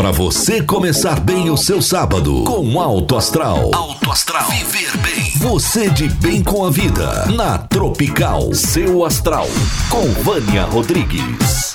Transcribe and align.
Para 0.00 0.12
você 0.12 0.62
começar 0.62 1.20
bem 1.20 1.50
o 1.50 1.58
seu 1.58 1.82
sábado 1.82 2.44
com 2.44 2.80
Alto 2.80 3.18
Astral. 3.18 3.70
Alto 3.74 4.10
Astral. 4.10 4.48
Viver 4.48 4.96
bem. 4.96 5.30
Você 5.36 5.90
de 5.90 6.08
bem 6.08 6.42
com 6.42 6.64
a 6.64 6.70
vida. 6.70 7.26
Na 7.26 7.58
Tropical. 7.58 8.54
Seu 8.54 9.04
Astral. 9.04 9.46
Com 9.90 10.10
Vânia 10.22 10.64
Rodrigues. 10.64 11.74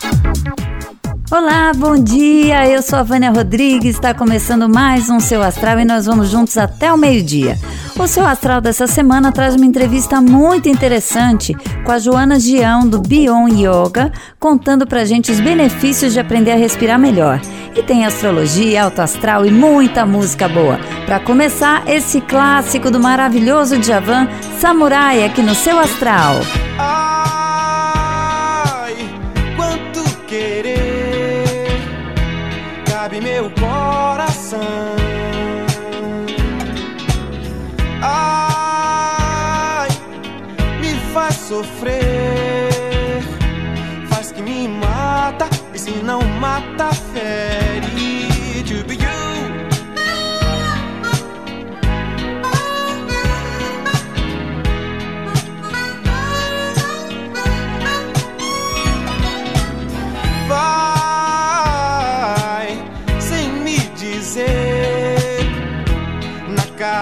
Olá, 1.32 1.72
bom 1.76 1.96
dia. 1.96 2.70
Eu 2.70 2.84
sou 2.84 3.00
a 3.00 3.04
Vânia 3.04 3.32
Rodrigues. 3.32 3.96
Está 3.96 4.14
começando 4.14 4.70
mais 4.70 5.10
um 5.10 5.20
Seu 5.20 5.42
Astral 5.42 5.80
e 5.80 5.86
nós 5.86 6.06
vamos 6.06 6.30
juntos 6.30 6.56
até 6.56 6.94
o 6.94 6.98
meio-dia. 6.98 7.58
O 7.98 8.06
Seu 8.08 8.28
Astral 8.28 8.62
dessa 8.62 8.86
semana 8.86 9.32
traz 9.32 9.56
uma 9.56 9.66
entrevista 9.66 10.22
muito 10.22 10.70
interessante 10.70 11.56
com 11.84 11.92
a 11.92 11.98
Joana 11.98 12.40
Gião 12.40 12.88
do 12.88 13.00
Bion 13.00 13.48
Yoga, 13.48 14.12
contando 14.40 14.86
pra 14.86 15.04
gente 15.04 15.32
os 15.32 15.40
benefícios 15.40 16.14
de 16.14 16.20
aprender 16.20 16.52
a 16.52 16.58
respirar 16.58 17.00
melhor. 17.00 17.42
E 17.76 17.82
tem 17.82 18.06
astrologia, 18.06 18.84
alto 18.84 19.02
astral 19.02 19.48
e 19.48 19.52
muita 19.52 20.06
música 20.06 20.48
boa. 20.48 20.80
Para 21.08 21.20
começar, 21.20 21.84
esse 21.88 22.22
clássico 22.22 22.92
do 22.92 23.00
maravilhoso 23.00 23.80
Djavan, 23.80 24.28
Samurai, 24.60 25.26
aqui 25.26 25.42
no 25.42 25.56
Seu 25.56 25.80
Astral. 25.80 26.36
Ai, 26.78 27.25
Ai, 38.02 39.90
me 40.80 40.96
faz 41.14 41.36
sofrer, 41.36 43.24
faz 44.10 44.32
que 44.32 44.42
me 44.42 44.68
mata 44.68 45.50
e 45.74 45.80
se 45.80 45.92
não 46.04 46.22
mata 46.40 46.90
fere. 47.14 47.95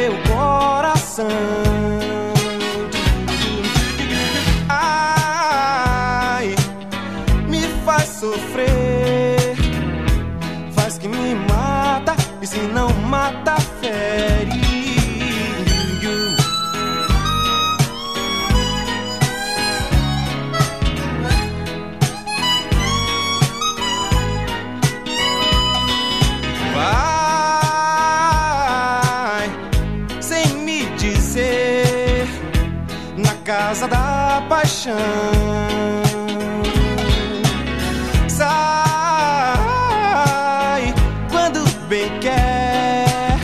Meu 0.00 0.12
coração. 0.22 1.69
Paixão. 34.80 34.96
Sai 38.28 38.54
quando 41.30 41.68
bem 41.88 42.18
quer, 42.20 43.38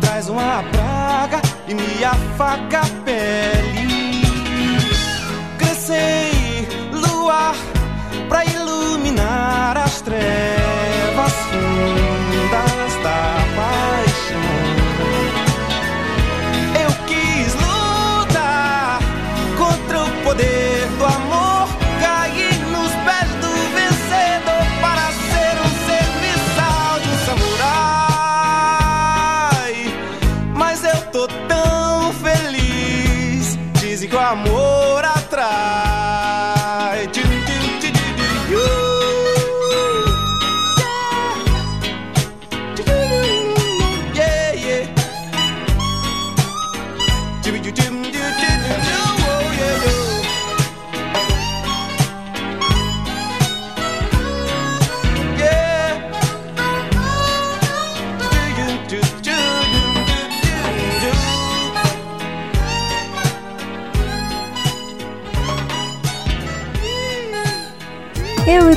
traz 0.00 0.28
uma 0.28 0.62
praga 0.72 1.40
e 1.66 1.74
me 1.74 2.04
afaga 2.04 2.85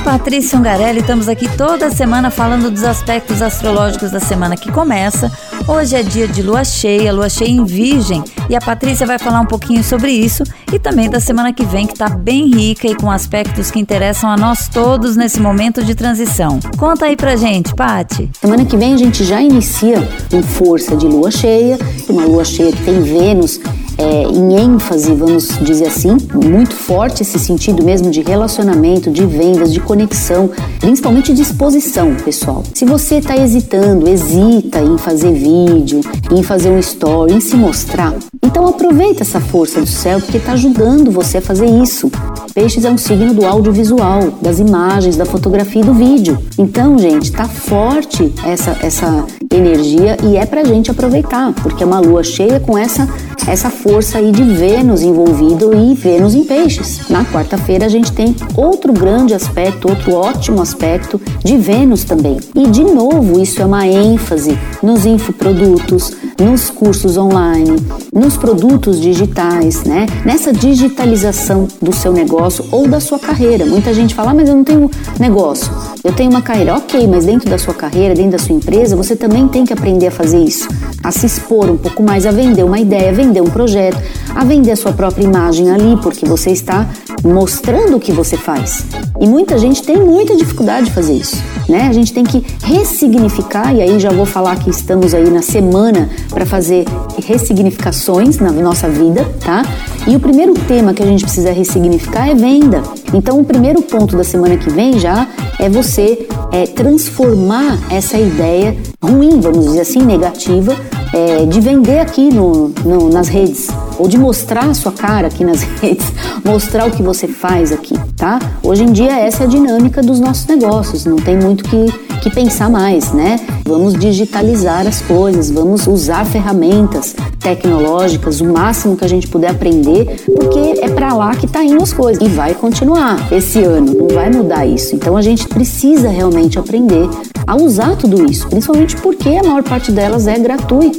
Patrícia 0.09 0.57
Ungarelli 0.57 1.01
estamos 1.01 1.29
aqui 1.29 1.47
toda 1.55 1.91
semana 1.91 2.31
falando 2.31 2.71
dos 2.71 2.83
aspectos 2.83 3.43
astrológicos 3.43 4.09
da 4.09 4.19
semana 4.19 4.57
que 4.57 4.71
começa. 4.71 5.31
Hoje 5.67 5.95
é 5.95 6.01
dia 6.01 6.27
de 6.27 6.41
lua 6.41 6.63
cheia, 6.63 7.13
lua 7.13 7.29
cheia 7.29 7.51
em 7.51 7.63
Virgem, 7.63 8.23
e 8.49 8.55
a 8.55 8.59
Patrícia 8.59 9.05
vai 9.05 9.19
falar 9.19 9.39
um 9.39 9.45
pouquinho 9.45 9.83
sobre 9.83 10.11
isso 10.11 10.43
e 10.73 10.79
também 10.79 11.11
da 11.11 11.19
semana 11.19 11.53
que 11.53 11.63
vem, 11.63 11.85
que 11.85 11.93
está 11.93 12.09
bem 12.09 12.49
rica 12.49 12.87
e 12.87 12.95
com 12.95 13.11
aspectos 13.11 13.69
que 13.69 13.79
interessam 13.79 14.31
a 14.31 14.35
nós 14.35 14.67
todos 14.67 15.15
nesse 15.15 15.39
momento 15.39 15.83
de 15.83 15.93
transição. 15.93 16.59
Conta 16.75 17.05
aí 17.05 17.15
pra 17.15 17.35
gente, 17.35 17.75
Pati. 17.75 18.31
Semana 18.41 18.65
que 18.65 18.75
vem 18.75 18.95
a 18.95 18.97
gente 18.97 19.23
já 19.23 19.39
inicia 19.39 20.01
com 20.31 20.41
força 20.41 20.97
de 20.97 21.05
lua 21.05 21.29
cheia, 21.29 21.77
uma 22.09 22.25
lua 22.25 22.43
cheia 22.43 22.71
que 22.71 22.81
tem 22.81 22.99
Vênus 22.99 23.59
é, 23.99 24.23
em 24.23 24.55
ênfase, 24.55 25.13
vamos 25.13 25.49
dizer 25.61 25.87
assim, 25.87 26.15
muito 26.33 26.73
forte 26.73 27.21
esse 27.21 27.37
sentido 27.37 27.83
mesmo 27.83 28.09
de 28.09 28.21
relacionamento, 28.21 29.11
de 29.11 29.25
vendas, 29.25 29.73
de 29.73 29.81
conexão, 29.81 30.49
principalmente 30.79 31.33
de 31.33 31.41
exposição, 31.41 32.15
pessoal. 32.15 32.63
Se 32.73 32.85
você 32.85 33.15
está 33.15 33.35
hesitando, 33.35 34.07
hesita 34.07 34.81
em 34.81 34.97
fazer 34.97 35.33
vídeo, 35.33 35.99
em 36.31 36.41
fazer 36.41 36.69
um 36.69 36.79
story, 36.79 37.33
em 37.33 37.41
se 37.41 37.57
mostrar, 37.57 38.13
então 38.41 38.65
aproveita 38.65 39.23
essa 39.23 39.41
força 39.41 39.81
do 39.81 39.87
céu 39.87 40.19
porque 40.21 40.37
está 40.37 40.53
ajudando 40.53 41.11
você 41.11 41.39
a 41.39 41.41
fazer 41.41 41.65
isso. 41.65 42.09
Peixes 42.53 42.85
é 42.85 42.89
um 42.89 42.97
signo 42.97 43.33
do 43.33 43.45
audiovisual, 43.45 44.31
das 44.41 44.59
imagens, 44.59 45.17
da 45.17 45.25
fotografia 45.25 45.81
e 45.81 45.85
do 45.85 45.93
vídeo. 45.93 46.37
Então, 46.57 46.97
gente, 46.97 47.31
tá 47.31 47.45
forte 47.45 48.33
essa 48.45 48.77
essa 48.81 49.25
energia 49.51 50.17
e 50.23 50.37
é 50.37 50.45
pra 50.45 50.63
gente 50.63 50.89
aproveitar, 50.89 51.53
porque 51.61 51.83
é 51.83 51.85
uma 51.85 51.99
lua 51.99 52.23
cheia 52.23 52.59
com 52.59 52.77
essa 52.77 53.07
essa 53.47 53.69
força 53.69 54.17
aí 54.17 54.31
de 54.31 54.43
Vênus 54.43 55.01
envolvido 55.01 55.73
e 55.73 55.93
Vênus 55.93 56.35
em 56.35 56.43
peixes. 56.43 57.09
Na 57.09 57.25
quarta-feira 57.25 57.85
a 57.85 57.89
gente 57.89 58.11
tem 58.11 58.35
outro 58.55 58.93
grande 58.93 59.33
aspecto, 59.33 59.89
outro 59.89 60.13
ótimo 60.13 60.61
aspecto 60.61 61.19
de 61.43 61.57
Vênus 61.57 62.03
também. 62.03 62.37
E 62.55 62.67
de 62.67 62.83
novo, 62.83 63.39
isso 63.39 63.61
é 63.61 63.65
uma 63.65 63.87
ênfase 63.87 64.57
nos 64.81 65.05
infoprodutos, 65.05 66.11
nos 66.39 66.69
cursos 66.69 67.17
online, 67.17 67.75
nos 68.13 68.37
produtos 68.37 68.99
digitais, 68.99 69.83
né? 69.83 70.05
Nessa 70.25 70.53
digitalização 70.53 71.67
do 71.81 71.93
seu 71.93 72.13
negócio 72.13 72.65
ou 72.71 72.87
da 72.87 72.99
sua 72.99 73.19
carreira. 73.19 73.65
Muita 73.65 73.93
gente 73.93 74.15
fala, 74.15 74.31
ah, 74.31 74.33
mas 74.33 74.49
eu 74.49 74.55
não 74.55 74.63
tenho 74.63 74.89
negócio, 75.19 75.71
eu 76.03 76.13
tenho 76.13 76.29
uma 76.29 76.41
carreira. 76.41 76.75
Ok, 76.75 77.07
mas 77.07 77.25
dentro 77.25 77.49
da 77.49 77.57
sua 77.57 77.73
carreira, 77.73 78.15
dentro 78.15 78.31
da 78.31 78.39
sua 78.39 78.55
empresa, 78.55 78.95
você 78.95 79.15
também 79.15 79.47
tem 79.47 79.65
que 79.65 79.73
aprender 79.73 80.07
a 80.07 80.11
fazer 80.11 80.39
isso, 80.39 80.67
a 81.03 81.11
se 81.11 81.25
expor 81.25 81.69
um 81.69 81.77
pouco 81.77 82.01
mais, 82.01 82.25
a 82.25 82.31
vender 82.31 82.63
uma 82.63 82.79
ideia, 82.79 83.11
vender 83.11 83.28
um 83.41 83.49
projeto, 83.49 84.01
a 84.35 84.43
vender 84.43 84.71
a 84.71 84.75
sua 84.75 84.91
própria 84.91 85.23
imagem 85.23 85.69
ali, 85.69 85.97
porque 86.01 86.25
você 86.25 86.51
está 86.51 86.89
mostrando 87.23 87.97
o 87.97 87.99
que 87.99 88.11
você 88.11 88.37
faz. 88.37 88.85
E 89.19 89.27
muita 89.27 89.57
gente 89.57 89.83
tem 89.83 89.97
muita 89.97 90.35
dificuldade 90.35 90.87
de 90.87 90.91
fazer 90.91 91.13
isso, 91.13 91.37
né? 91.67 91.87
A 91.87 91.93
gente 91.93 92.13
tem 92.13 92.23
que 92.23 92.43
ressignificar, 92.63 93.73
e 93.75 93.81
aí 93.81 93.99
já 93.99 94.11
vou 94.11 94.25
falar 94.25 94.55
que 94.57 94.69
estamos 94.69 95.13
aí 95.13 95.29
na 95.29 95.41
semana 95.41 96.09
para 96.29 96.45
fazer 96.45 96.85
ressignificações 97.25 98.39
na 98.39 98.51
nossa 98.51 98.87
vida, 98.87 99.29
tá? 99.43 99.63
E 100.07 100.15
o 100.15 100.19
primeiro 100.19 100.53
tema 100.53 100.93
que 100.93 101.03
a 101.03 101.05
gente 101.05 101.23
precisa 101.23 101.51
ressignificar 101.51 102.29
é 102.29 102.35
venda. 102.35 102.81
Então, 103.13 103.39
o 103.39 103.45
primeiro 103.45 103.81
ponto 103.81 104.15
da 104.15 104.23
semana 104.23 104.57
que 104.57 104.69
vem 104.69 104.97
já 104.97 105.27
é 105.59 105.69
você 105.69 106.27
é, 106.51 106.65
transformar 106.65 107.77
essa 107.89 108.17
ideia 108.17 108.75
ruim, 109.01 109.39
vamos 109.39 109.65
dizer 109.65 109.81
assim, 109.81 110.01
negativa, 110.01 110.75
é, 111.13 111.45
de 111.45 111.59
vender 111.59 111.99
aqui 111.99 112.33
no, 112.33 112.69
no, 112.85 113.09
nas 113.09 113.27
redes 113.27 113.67
ou 113.97 114.07
de 114.07 114.17
mostrar 114.17 114.65
a 114.65 114.73
sua 114.73 114.91
cara 114.91 115.27
aqui 115.27 115.43
nas 115.43 115.61
redes, 115.81 116.05
mostrar 116.45 116.87
o 116.87 116.91
que 116.91 117.03
você 117.03 117.27
faz 117.27 117.71
aqui, 117.71 117.95
tá? 118.15 118.39
Hoje 118.63 118.83
em 118.83 118.91
dia 118.91 119.19
essa 119.19 119.43
é 119.43 119.45
a 119.45 119.49
dinâmica 119.49 120.01
dos 120.01 120.19
nossos 120.19 120.45
negócios, 120.45 121.05
não 121.05 121.17
tem 121.17 121.37
muito 121.37 121.63
que, 121.63 121.91
que 122.21 122.29
pensar 122.29 122.69
mais, 122.69 123.11
né? 123.11 123.39
Vamos 123.65 123.93
digitalizar 123.93 124.87
as 124.87 125.01
coisas, 125.01 125.51
vamos 125.51 125.85
usar 125.87 126.25
ferramentas 126.25 127.15
tecnológicas, 127.39 128.41
o 128.41 128.45
máximo 128.45 128.95
que 128.95 129.05
a 129.05 129.07
gente 129.07 129.27
puder 129.27 129.51
aprender, 129.51 130.21
porque 130.25 130.81
é 130.81 130.89
para 130.89 131.13
lá 131.13 131.35
que 131.35 131.47
tá 131.47 131.63
indo 131.63 131.81
as 131.81 131.93
coisas 131.93 132.21
e 132.21 132.29
vai 132.29 132.53
continuar 132.53 133.31
esse 133.31 133.63
ano, 133.63 133.93
não 133.93 134.07
vai 134.07 134.29
mudar 134.29 134.65
isso. 134.65 134.95
Então 134.95 135.15
a 135.15 135.21
gente 135.21 135.47
precisa 135.47 136.09
realmente 136.09 136.59
aprender 136.59 137.07
a 137.45 137.55
usar 137.55 137.95
tudo 137.95 138.29
isso, 138.29 138.47
principalmente 138.47 138.95
porque 138.97 139.29
a 139.29 139.43
maior 139.43 139.63
parte 139.63 139.91
delas 139.91 140.27
é 140.27 140.37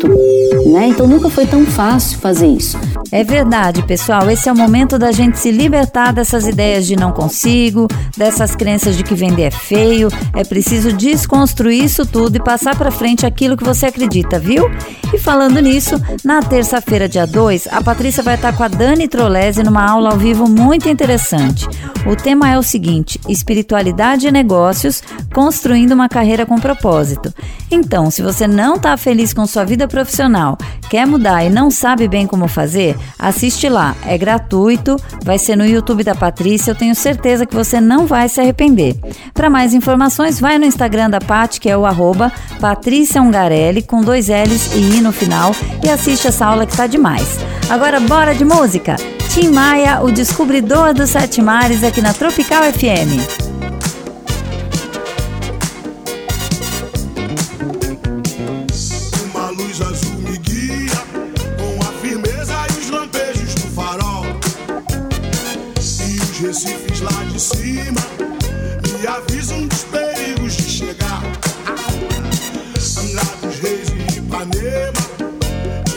né? 0.08 0.88
Então 0.88 1.06
nunca 1.06 1.28
foi 1.28 1.46
tão 1.46 1.64
fácil 1.66 2.18
fazer 2.18 2.46
isso. 2.46 2.78
É 3.12 3.24
verdade, 3.24 3.82
pessoal. 3.82 4.30
Esse 4.30 4.48
é 4.48 4.52
o 4.52 4.56
momento 4.56 4.98
da 4.98 5.10
gente 5.12 5.38
se 5.38 5.50
libertar 5.50 6.12
dessas 6.12 6.46
ideias 6.46 6.86
de 6.86 6.96
não 6.96 7.12
consigo, 7.12 7.88
dessas 8.16 8.54
crenças 8.54 8.96
de 8.96 9.02
que 9.02 9.14
vender 9.14 9.44
é 9.44 9.50
feio. 9.50 10.08
É 10.34 10.44
preciso 10.44 10.92
desconstruir 10.92 11.84
isso 11.84 12.06
tudo 12.06 12.36
e 12.36 12.40
passar 12.40 12.76
para 12.76 12.90
frente 12.90 13.26
aquilo 13.26 13.56
que 13.56 13.64
você 13.64 13.86
acredita, 13.86 14.38
viu? 14.38 14.70
E 15.12 15.18
falando 15.18 15.60
nisso, 15.60 16.00
na 16.24 16.40
terça-feira, 16.40 17.08
dia 17.08 17.26
2, 17.26 17.68
a 17.70 17.82
Patrícia 17.82 18.22
vai 18.22 18.36
estar 18.36 18.52
com 18.52 18.62
a 18.62 18.68
Dani 18.68 19.08
Trolese 19.08 19.62
numa 19.62 19.84
aula 19.84 20.10
ao 20.10 20.18
vivo 20.18 20.48
muito 20.48 20.88
interessante. 20.88 21.66
O 22.06 22.14
tema 22.14 22.48
é 22.48 22.58
o 22.58 22.62
seguinte: 22.62 23.20
espiritualidade 23.28 24.28
e 24.28 24.32
negócios, 24.32 25.02
construindo 25.34 25.92
uma 25.92 26.08
carreira 26.08 26.46
com 26.46 26.58
propósito. 26.58 27.32
Então, 27.70 28.10
se 28.10 28.22
você 28.22 28.46
não 28.46 28.76
está 28.76 28.96
feliz 28.96 29.34
com 29.34 29.46
sua 29.46 29.64
vida 29.64 29.88
profissional, 29.90 30.56
quer 30.88 31.06
mudar 31.06 31.44
e 31.44 31.50
não 31.50 31.70
sabe 31.70 32.08
bem 32.08 32.26
como 32.26 32.48
fazer, 32.48 32.96
assiste 33.18 33.68
lá. 33.68 33.94
É 34.06 34.16
gratuito, 34.16 34.96
vai 35.24 35.38
ser 35.38 35.56
no 35.56 35.66
YouTube 35.66 36.04
da 36.04 36.14
Patrícia. 36.14 36.70
Eu 36.70 36.74
tenho 36.74 36.94
certeza 36.94 37.44
que 37.44 37.54
você 37.54 37.80
não 37.80 38.06
vai 38.06 38.28
se 38.28 38.40
arrepender. 38.40 38.96
Para 39.34 39.50
mais 39.50 39.74
informações, 39.74 40.40
vai 40.40 40.58
no 40.58 40.64
Instagram 40.64 41.10
da 41.10 41.20
Pat, 41.20 41.58
que 41.58 41.68
é 41.68 41.76
o 41.76 41.84
arroba 41.84 42.32
Patrícia 42.60 43.20
Ungarelli, 43.20 43.82
com 43.82 44.00
dois 44.00 44.28
L's 44.28 44.74
e 44.74 44.98
I 44.98 45.00
no 45.00 45.12
final, 45.12 45.54
e 45.84 45.88
assiste 45.88 46.28
essa 46.28 46.46
aula 46.46 46.64
que 46.64 46.72
está 46.72 46.86
demais. 46.86 47.38
Agora, 47.68 48.00
bora 48.00 48.34
de 48.34 48.44
música! 48.44 48.96
Tim 49.32 49.50
Maia, 49.50 50.02
o 50.02 50.10
descobridor 50.10 50.92
dos 50.92 51.10
sete 51.10 51.40
mares, 51.40 51.84
aqui 51.84 52.00
na 52.00 52.12
Tropical 52.12 52.64
FM. 52.64 53.50
cima 67.40 68.00
e 69.00 69.06
avisa 69.06 69.54
um 69.54 69.66
dos 69.66 69.84
perigos 69.84 70.52
de 70.56 70.62
chegar. 70.62 71.22
Andrados 72.98 73.58
Reis 73.60 73.86
de 73.88 74.18
Ipanema, 74.18 74.92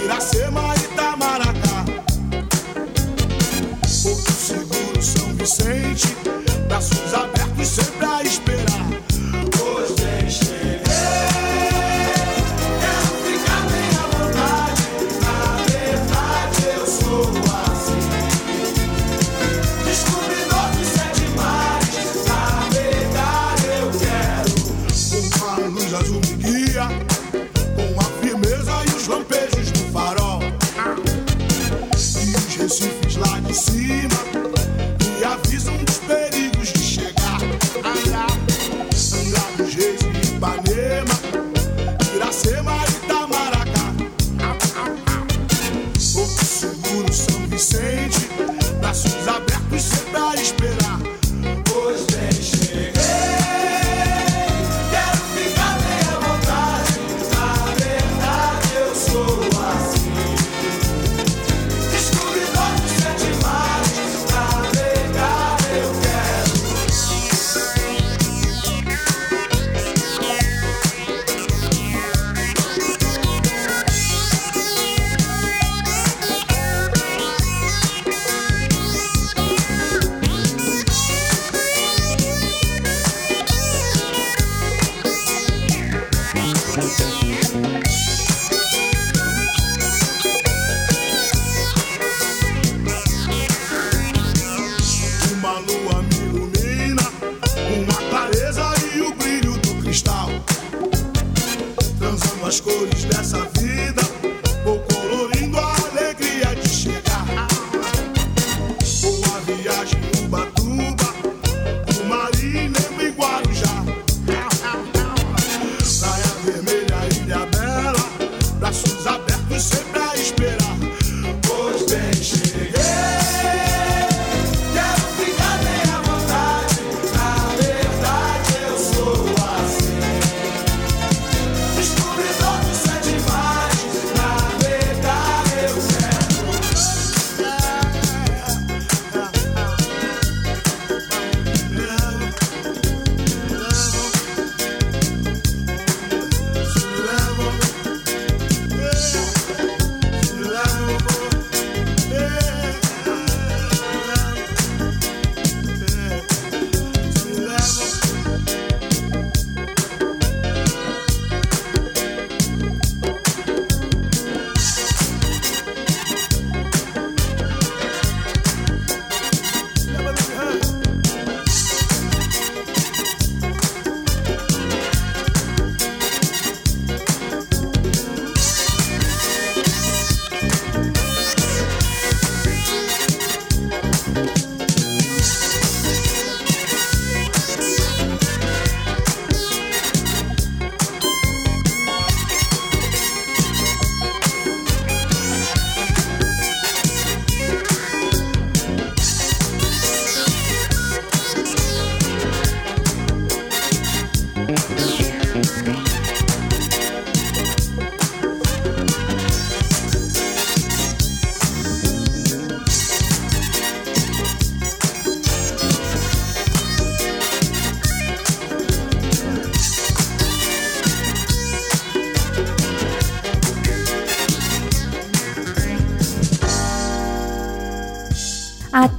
Iracema 0.05 0.73
e 0.75 0.85
Itamaracá. 0.85 1.85
Porto 4.03 4.31
Seguro, 4.31 5.01
São 5.01 5.33
Vicente, 5.35 6.15
braços 6.69 7.13
abertos 7.13 7.67
sempre 7.67 8.05
a 8.05 8.23
esperar. 8.23 8.72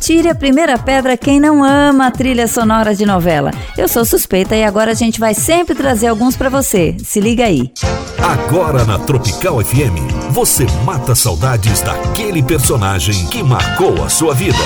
Atire 0.04 0.28
a 0.28 0.34
primeira 0.34 0.76
pedra 0.76 1.16
quem 1.16 1.40
não 1.40 1.64
ama 1.64 2.08
a 2.08 2.10
trilha 2.10 2.46
sonora 2.46 2.94
de 2.94 3.06
novela. 3.06 3.50
Eu 3.74 3.88
sou 3.88 4.04
suspeita 4.04 4.54
e 4.54 4.62
agora 4.62 4.90
a 4.90 4.94
gente 4.94 5.18
vai 5.18 5.32
sempre 5.32 5.74
trazer 5.74 6.08
alguns 6.08 6.36
para 6.36 6.50
você. 6.50 6.94
Se 7.02 7.20
liga 7.20 7.46
aí. 7.46 7.72
Agora 8.18 8.84
na 8.84 8.98
Tropical 8.98 9.64
FM, 9.64 10.28
você 10.28 10.66
mata 10.84 11.14
saudades 11.14 11.80
daquele 11.80 12.42
personagem 12.42 13.26
que 13.28 13.42
marcou 13.42 14.04
a 14.04 14.10
sua 14.10 14.34
vida. 14.34 14.58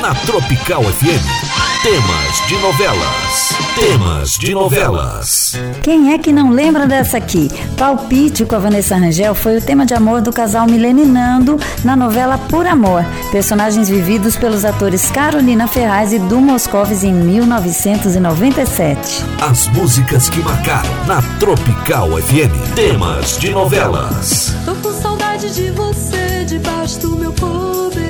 Na 0.00 0.14
Tropical 0.14 0.82
FM, 0.82 1.71
temas 1.82 2.46
de 2.46 2.56
novelas. 2.58 3.48
Temas 3.74 4.38
de 4.38 4.54
novelas. 4.54 5.56
Quem 5.82 6.12
é 6.12 6.18
que 6.18 6.32
não 6.32 6.50
lembra 6.50 6.86
dessa 6.86 7.16
aqui? 7.16 7.50
Palpite 7.76 8.44
com 8.44 8.54
a 8.54 8.60
Vanessa 8.60 8.96
Rangel 8.96 9.34
foi 9.34 9.56
o 9.56 9.60
tema 9.60 9.84
de 9.84 9.92
amor 9.92 10.20
do 10.20 10.32
casal 10.32 10.68
Milene 10.68 11.04
Nando 11.04 11.58
na 11.84 11.96
novela 11.96 12.38
Por 12.38 12.68
Amor. 12.68 13.04
Personagens 13.32 13.88
vividos 13.88 14.36
pelos 14.36 14.64
atores 14.64 15.10
Carolina 15.10 15.66
Ferraz 15.66 16.12
e 16.12 16.20
Du 16.20 16.40
Moscovis 16.40 17.02
em 17.02 17.12
1997. 17.12 19.24
As 19.40 19.66
músicas 19.68 20.30
que 20.30 20.38
marcaram 20.38 20.88
na 21.08 21.20
Tropical 21.40 22.10
FM. 22.10 22.76
Temas 22.76 23.36
de 23.38 23.50
novelas. 23.50 24.54
Tô 24.64 24.76
com 24.76 24.92
saudade 24.92 25.52
de 25.52 25.72
você 25.72 26.44
debaixo 26.46 27.00
do 27.00 27.16
meu 27.16 27.32
cobertor 27.32 28.01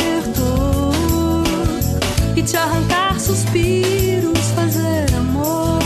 e 2.42 2.44
te 2.44 2.56
arrancar 2.56 3.18
suspiros, 3.20 4.50
fazer 4.54 5.14
amor. 5.14 5.78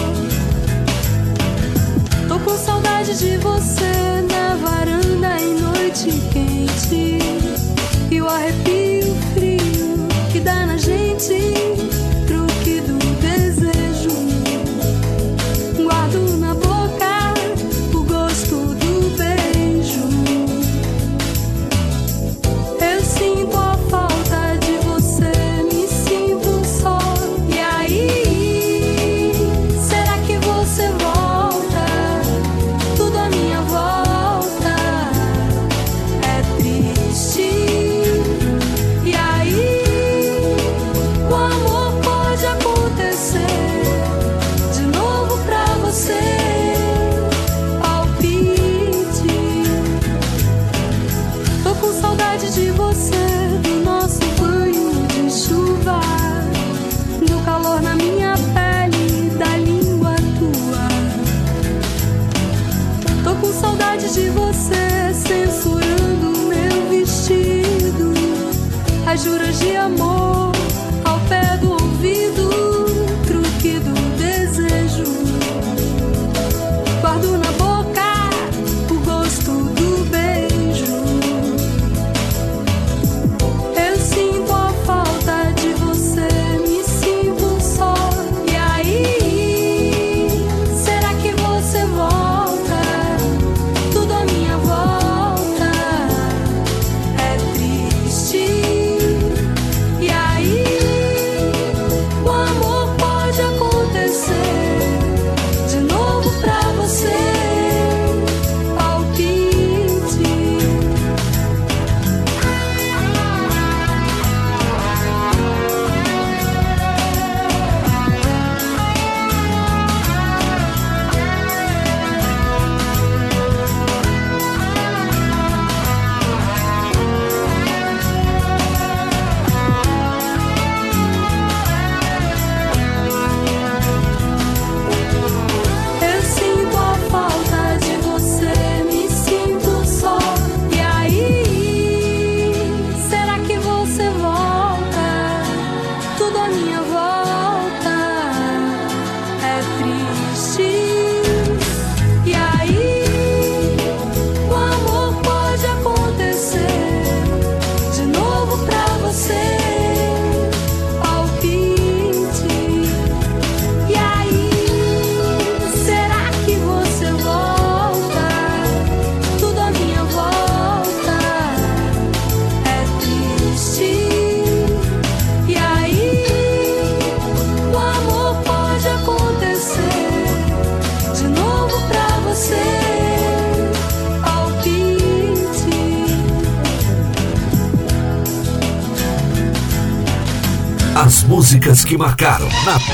Tô 2.29 2.39
com 2.39 2.57
saudade 2.57 3.17
de 3.19 3.37
você 3.39 4.23
na 4.31 4.57
varanda 4.57 5.39
em 5.39 5.61
noite 5.61 6.11
quente 6.33 7.19
e 8.11 8.21
o 8.21 8.27
arrepio 8.27 9.15
frio 9.35 10.09
que 10.33 10.41
dá 10.41 10.67
na 10.67 10.77
gente. 10.77 11.66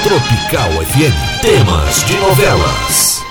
Tropical 0.03 0.69
FM. 0.85 1.41
Temas 1.41 2.05
de 2.07 2.17
novelas. 2.17 3.23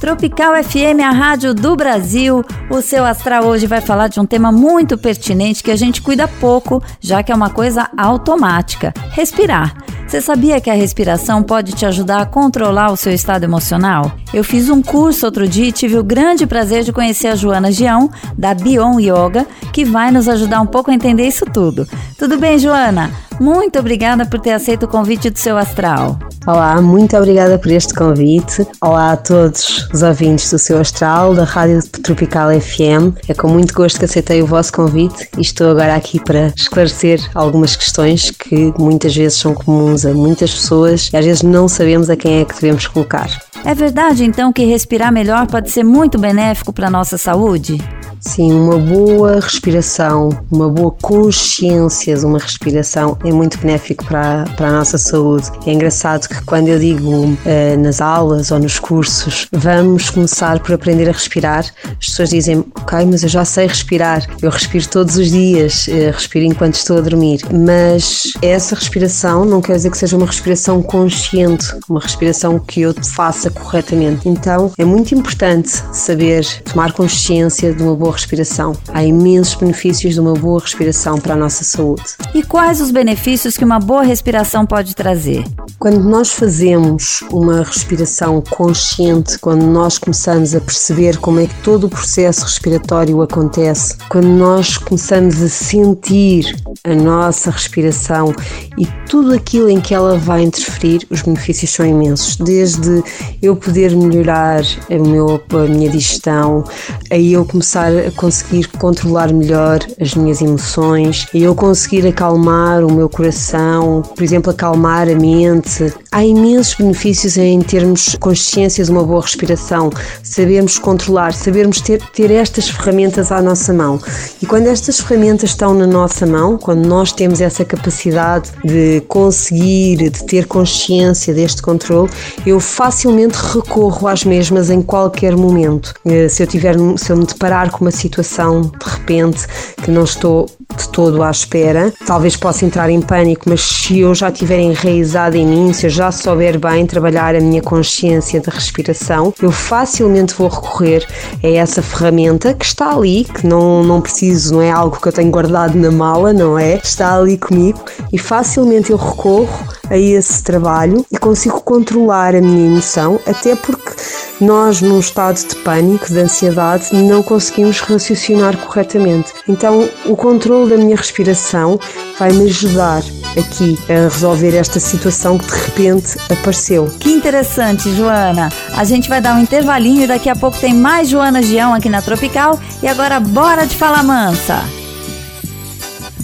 Tropical 0.00 0.54
FM, 0.64 1.00
a 1.04 1.10
rádio 1.10 1.52
do 1.52 1.76
Brasil. 1.76 2.42
O 2.70 2.80
seu 2.80 3.04
astral 3.04 3.44
hoje 3.44 3.66
vai 3.66 3.82
falar 3.82 4.08
de 4.08 4.18
um 4.18 4.24
tema 4.24 4.50
muito 4.50 4.96
pertinente 4.96 5.62
que 5.62 5.70
a 5.70 5.76
gente 5.76 6.00
cuida 6.00 6.26
pouco, 6.26 6.82
já 6.98 7.22
que 7.22 7.30
é 7.30 7.34
uma 7.34 7.50
coisa 7.50 7.90
automática: 7.94 8.94
respirar. 9.10 9.74
Você 10.08 10.22
sabia 10.22 10.62
que 10.62 10.70
a 10.70 10.74
respiração 10.74 11.42
pode 11.42 11.72
te 11.72 11.84
ajudar 11.84 12.22
a 12.22 12.26
controlar 12.26 12.90
o 12.90 12.96
seu 12.96 13.12
estado 13.12 13.44
emocional? 13.44 14.12
Eu 14.32 14.42
fiz 14.42 14.70
um 14.70 14.80
curso 14.80 15.26
outro 15.26 15.46
dia 15.46 15.66
e 15.66 15.72
tive 15.72 15.98
o 15.98 16.04
grande 16.04 16.46
prazer 16.46 16.84
de 16.84 16.92
conhecer 16.92 17.28
a 17.28 17.34
Joana 17.34 17.70
Gião, 17.70 18.10
da 18.36 18.54
Bion 18.54 18.98
Yoga, 18.98 19.46
que 19.74 19.84
vai 19.84 20.10
nos 20.10 20.26
ajudar 20.26 20.62
um 20.62 20.66
pouco 20.66 20.90
a 20.90 20.94
entender 20.94 21.26
isso 21.26 21.44
tudo. 21.44 21.86
Tudo 22.18 22.38
bem, 22.38 22.58
Joana? 22.58 23.10
Muito 23.40 23.78
obrigada 23.78 24.26
por 24.26 24.40
ter 24.40 24.52
aceito 24.52 24.84
o 24.84 24.88
convite 24.88 25.30
do 25.30 25.38
seu 25.38 25.56
astral. 25.56 26.18
Olá, 26.46 26.80
muito 26.82 27.16
obrigada 27.16 27.58
por 27.58 27.70
este 27.70 27.94
convite. 27.94 28.66
Olá 28.80 29.12
a 29.12 29.16
todos 29.16 29.88
os 29.92 30.02
ouvintes 30.02 30.50
do 30.50 30.58
seu 30.58 30.80
astral, 30.80 31.34
da 31.34 31.44
Rádio 31.44 31.80
Tropical 32.02 32.48
FM. 32.60 33.16
É 33.28 33.34
com 33.34 33.48
muito 33.48 33.72
gosto 33.74 33.98
que 33.98 34.04
aceitei 34.04 34.42
o 34.42 34.46
vosso 34.46 34.72
convite 34.72 35.28
e 35.38 35.40
estou 35.40 35.70
agora 35.70 35.94
aqui 35.94 36.20
para 36.20 36.52
esclarecer 36.56 37.20
algumas 37.34 37.76
questões 37.76 38.30
que 38.30 38.72
muitas 38.78 39.14
vezes 39.14 39.38
são 39.38 39.54
comuns 39.54 40.04
a 40.04 40.12
muitas 40.12 40.52
pessoas 40.52 41.10
e 41.12 41.16
às 41.16 41.24
vezes 41.24 41.42
não 41.42 41.68
sabemos 41.68 42.10
a 42.10 42.16
quem 42.16 42.40
é 42.40 42.44
que 42.44 42.54
devemos 42.54 42.86
colocar. 42.86 43.28
É 43.64 43.74
verdade 43.74 44.24
então 44.24 44.52
que 44.52 44.64
respirar 44.64 45.12
melhor 45.12 45.46
pode 45.46 45.70
ser 45.70 45.84
muito 45.84 46.18
benéfico 46.18 46.72
para 46.72 46.88
a 46.88 46.90
nossa 46.90 47.16
saúde? 47.16 47.78
Sim, 48.24 48.52
uma 48.52 48.78
boa 48.78 49.40
respiração, 49.40 50.30
uma 50.50 50.68
boa 50.68 50.92
consciência 51.02 52.16
de 52.16 52.24
uma 52.24 52.38
respiração 52.38 53.18
é 53.24 53.32
muito 53.32 53.58
benéfico 53.58 54.04
para, 54.04 54.44
para 54.56 54.68
a 54.68 54.72
nossa 54.72 54.98
saúde. 54.98 55.50
É 55.66 55.72
engraçado 55.72 56.28
que 56.28 56.42
quando 56.44 56.68
eu 56.68 56.78
digo 56.78 57.10
uh, 57.10 57.36
nas 57.78 58.00
aulas 58.00 58.50
ou 58.50 58.58
nos 58.58 58.78
cursos, 58.78 59.46
vamos 59.52 60.10
começar 60.10 60.58
por 60.60 60.74
aprender 60.74 61.08
a 61.08 61.12
respirar, 61.12 61.64
as 61.84 62.06
pessoas 62.06 62.30
dizem, 62.30 62.64
ok, 62.74 63.04
mas 63.06 63.22
eu 63.22 63.28
já 63.28 63.44
sei 63.44 63.66
respirar, 63.66 64.26
eu 64.40 64.50
respiro 64.50 64.86
todos 64.88 65.16
os 65.16 65.30
dias, 65.30 65.86
uh, 65.86 66.12
respiro 66.12 66.44
enquanto 66.44 66.74
estou 66.74 66.98
a 66.98 67.00
dormir. 67.00 67.40
Mas 67.52 68.32
essa 68.42 68.74
respiração 68.74 69.44
não 69.44 69.60
quer 69.60 69.76
dizer 69.76 69.90
que 69.90 69.98
seja 69.98 70.16
uma 70.16 70.26
respiração 70.26 70.82
consciente, 70.82 71.66
uma 71.88 72.00
respiração 72.00 72.58
que 72.58 72.80
eu 72.80 72.94
faça 73.14 73.50
corretamente. 73.50 74.28
Então 74.28 74.72
é 74.76 74.84
muito 74.84 75.14
importante 75.14 75.70
saber 75.92 76.44
tomar 76.64 76.92
consciência 76.92 77.72
de 77.72 77.82
uma 77.82 77.94
boa 77.94 78.12
respiração. 78.12 78.76
Há 78.92 79.04
imensos 79.04 79.54
benefícios 79.54 80.14
de 80.14 80.20
uma 80.20 80.34
boa 80.34 80.60
respiração 80.60 81.18
para 81.18 81.34
a 81.34 81.36
nossa 81.36 81.64
saúde. 81.64 82.02
E 82.34 82.42
quais 82.42 82.80
os 82.80 82.90
benefícios 82.90 83.11
que 83.14 83.64
uma 83.64 83.78
boa 83.78 84.02
respiração 84.02 84.64
pode 84.64 84.94
trazer? 84.96 85.44
Quando 85.78 86.02
nós 86.02 86.32
fazemos 86.32 87.22
uma 87.30 87.62
respiração 87.62 88.40
consciente, 88.40 89.38
quando 89.38 89.66
nós 89.66 89.98
começamos 89.98 90.54
a 90.54 90.60
perceber 90.60 91.18
como 91.18 91.40
é 91.40 91.46
que 91.46 91.54
todo 91.62 91.84
o 91.84 91.88
processo 91.88 92.44
respiratório 92.44 93.20
acontece, 93.20 93.96
quando 94.08 94.28
nós 94.28 94.78
começamos 94.78 95.42
a 95.42 95.48
sentir 95.48 96.56
a 96.84 96.94
nossa 96.94 97.50
respiração 97.50 98.34
e 98.78 98.86
tudo 99.08 99.34
aquilo 99.34 99.68
em 99.68 99.80
que 99.80 99.94
ela 99.94 100.16
vai 100.16 100.42
interferir, 100.42 101.06
os 101.10 101.22
benefícios 101.22 101.70
são 101.70 101.84
imensos. 101.84 102.36
Desde 102.36 103.02
eu 103.42 103.54
poder 103.54 103.94
melhorar 103.94 104.62
a, 104.90 104.98
meu, 104.98 105.42
a 105.50 105.68
minha 105.68 105.90
digestão, 105.90 106.64
a 107.10 107.18
eu 107.18 107.44
começar 107.44 107.92
a 107.92 108.10
conseguir 108.12 108.68
controlar 108.78 109.32
melhor 109.32 109.80
as 110.00 110.14
minhas 110.14 110.40
emoções, 110.40 111.26
a 111.34 111.36
eu 111.36 111.54
conseguir 111.54 112.06
acalmar 112.06 112.84
o 112.84 112.90
meu 112.92 113.01
coração, 113.08 114.02
por 114.02 114.22
exemplo, 114.22 114.50
acalmar 114.50 115.08
a 115.08 115.14
mente. 115.14 115.92
Há 116.10 116.24
imensos 116.24 116.74
benefícios 116.74 117.36
em 117.36 117.60
termos 117.60 118.16
consciência 118.20 118.84
de 118.84 118.90
uma 118.90 119.02
boa 119.02 119.22
respiração, 119.22 119.90
sabermos 120.22 120.78
controlar, 120.78 121.32
sabermos 121.32 121.80
ter, 121.80 122.00
ter 122.12 122.30
estas 122.30 122.68
ferramentas 122.68 123.32
à 123.32 123.40
nossa 123.40 123.72
mão. 123.72 124.00
E 124.40 124.46
quando 124.46 124.66
estas 124.66 125.00
ferramentas 125.00 125.50
estão 125.50 125.74
na 125.74 125.86
nossa 125.86 126.26
mão, 126.26 126.58
quando 126.58 126.86
nós 126.86 127.12
temos 127.12 127.40
essa 127.40 127.64
capacidade 127.64 128.50
de 128.64 129.02
conseguir, 129.08 130.10
de 130.10 130.24
ter 130.24 130.46
consciência 130.46 131.32
deste 131.34 131.62
controle, 131.62 132.10
eu 132.46 132.60
facilmente 132.60 133.36
recorro 133.36 134.08
às 134.08 134.24
mesmas 134.24 134.70
em 134.70 134.82
qualquer 134.82 135.36
momento. 135.36 135.94
Eh, 136.04 136.28
se 136.28 136.42
eu 136.42 136.46
tiver, 136.46 136.76
se 136.96 137.10
eu 137.10 137.16
me 137.16 137.26
deparar 137.26 137.70
com 137.70 137.84
uma 137.84 137.90
situação 137.90 138.62
de 138.62 138.90
repente 138.90 139.46
que 139.82 139.90
não 139.90 140.04
estou 140.04 140.46
de 140.76 140.88
todo 140.88 141.22
à 141.22 141.30
espera, 141.30 141.92
talvez 142.06 142.36
possa 142.36 142.64
entrar 142.64 142.90
em 142.92 143.00
pânico, 143.00 143.48
mas 143.48 143.62
se 143.62 144.00
eu 144.00 144.14
já 144.14 144.30
tiver 144.30 144.60
enraizado 144.60 145.36
em 145.36 145.46
mim, 145.46 145.72
se 145.72 145.86
eu 145.86 145.90
já 145.90 146.12
souber 146.12 146.58
bem 146.58 146.86
trabalhar 146.86 147.34
a 147.34 147.40
minha 147.40 147.62
consciência 147.62 148.40
de 148.40 148.50
respiração, 148.50 149.34
eu 149.42 149.50
facilmente 149.50 150.34
vou 150.34 150.48
recorrer 150.48 151.06
a 151.42 151.48
essa 151.48 151.82
ferramenta 151.82 152.54
que 152.54 152.64
está 152.64 152.94
ali, 152.94 153.24
que 153.24 153.46
não, 153.46 153.82
não 153.82 154.00
preciso, 154.00 154.54
não 154.54 154.62
é 154.62 154.70
algo 154.70 155.00
que 155.00 155.08
eu 155.08 155.12
tenho 155.12 155.30
guardado 155.30 155.74
na 155.76 155.90
mala, 155.90 156.32
não 156.32 156.58
é? 156.58 156.76
Está 156.76 157.16
ali 157.16 157.38
comigo 157.38 157.80
e 158.12 158.18
facilmente 158.18 158.90
eu 158.90 158.96
recorro 158.96 159.66
a 159.90 159.98
esse 159.98 160.42
trabalho 160.42 161.04
e 161.10 161.18
consigo 161.18 161.60
controlar 161.60 162.34
a 162.34 162.40
minha 162.40 162.66
emoção, 162.66 163.20
até 163.26 163.54
porque 163.54 163.92
nós, 164.40 164.80
num 164.80 164.98
estado 164.98 165.36
de 165.36 165.54
pânico, 165.56 166.06
de 166.06 166.18
ansiedade, 166.18 166.94
não 166.94 167.22
conseguimos 167.22 167.78
raciocinar 167.80 168.56
corretamente. 168.56 169.32
Então, 169.48 169.88
o 170.06 170.16
controle 170.16 170.70
da 170.70 170.76
minha 170.76 170.96
respiração 170.96 171.78
vai 172.18 172.32
me 172.32 172.46
ajudar 172.46 172.81
aqui 172.82 173.78
a 173.88 174.08
resolver 174.08 174.56
esta 174.56 174.80
situação 174.80 175.38
que 175.38 175.46
de 175.46 175.60
repente 175.60 176.18
apareceu. 176.30 176.86
Que 176.98 177.10
interessante, 177.10 177.94
Joana. 177.94 178.50
A 178.76 178.84
gente 178.84 179.08
vai 179.08 179.20
dar 179.20 179.36
um 179.36 179.40
intervalinho 179.40 180.02
e 180.02 180.06
daqui 180.06 180.28
a 180.28 180.36
pouco 180.36 180.58
tem 180.58 180.74
mais 180.74 181.08
Joana 181.08 181.42
Gião 181.42 181.74
aqui 181.74 181.88
na 181.88 182.02
Tropical. 182.02 182.58
E 182.82 182.88
agora, 182.88 183.20
bora 183.20 183.66
de 183.66 183.76
falar 183.76 184.02
mansa. 184.02 184.62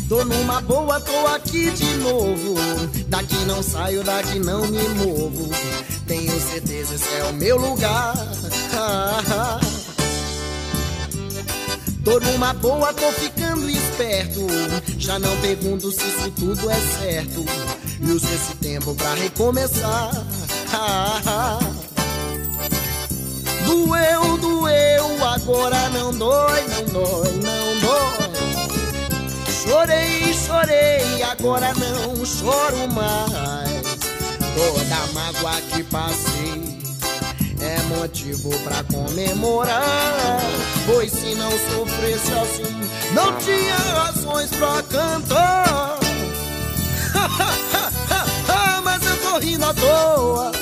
Tô 0.09 0.25
numa 0.25 0.61
boa, 0.63 0.99
tô 1.01 1.27
aqui 1.27 1.71
de 1.71 1.97
novo. 1.99 2.55
Daqui 3.09 3.37
não 3.47 3.63
saio, 3.63 4.03
daqui 4.03 4.39
não 4.39 4.67
me 4.67 4.89
movo. 4.89 5.51
Tenho 6.07 6.41
certeza 6.41 6.95
esse 6.95 7.15
é 7.21 7.25
o 7.25 7.35
meu 7.35 7.59
lugar. 7.59 8.15
Tô 12.09 12.19
numa 12.21 12.55
boa, 12.55 12.91
tô 12.95 13.13
ficando 13.13 13.69
esperto. 13.69 14.47
Já 14.99 15.19
não 15.19 15.37
pergunto 15.43 15.93
se 15.93 16.01
isso 16.09 16.31
tudo 16.31 16.71
é 16.71 16.75
certo. 16.75 17.45
E 18.01 18.11
uso 18.11 18.27
esse 18.35 18.57
tempo 18.57 18.95
pra 18.95 19.13
recomeçar. 19.13 20.11
Doeu, 23.67 24.39
doeu, 24.39 25.25
agora 25.27 25.91
não 25.91 26.11
dói, 26.17 26.63
não 26.69 26.85
dói, 26.87 27.33
não 27.43 27.81
dói. 27.81 28.29
Chorei, 29.53 30.33
chorei, 30.33 31.23
agora 31.25 31.75
não 31.75 32.25
choro 32.25 32.89
mais. 32.91 33.83
Toda 34.57 35.13
mágoa 35.13 35.61
que 35.71 35.85
passei 35.85 36.78
motivo 37.89 38.51
pra 38.61 38.83
comemorar. 38.85 40.41
Pois 40.87 41.13
se 41.13 41.35
não 41.35 41.51
sofresse 41.51 42.33
assim, 42.33 43.13
não 43.13 43.37
tinha 43.37 43.77
razões 43.77 44.51
pra 44.51 44.83
cantar. 44.83 45.99
Mas 48.85 49.07
eu 49.07 49.17
tô 49.19 49.39
rindo 49.39 49.65
à 49.65 49.75
toa. 49.75 50.53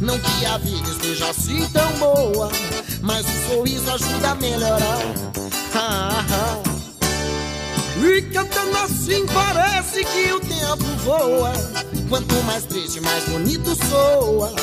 Não 0.00 0.18
que 0.18 0.46
a 0.46 0.58
vida 0.58 0.88
esteja 0.90 1.30
assim 1.30 1.66
tão 1.68 1.90
boa, 1.92 2.50
mas 3.00 3.24
o 3.24 3.48
sorriso 3.48 3.90
ajuda 3.90 4.30
a 4.30 4.34
melhorar. 4.34 4.98
E 8.16 8.22
cantando 8.22 8.76
assim 8.78 9.26
parece 9.26 10.04
que 10.04 10.32
o 10.32 10.40
tempo 10.40 10.84
voa. 11.04 11.52
Quanto 12.08 12.34
mais 12.44 12.64
triste, 12.64 13.00
mais 13.00 13.24
bonito 13.24 13.76
soa. 13.90 14.54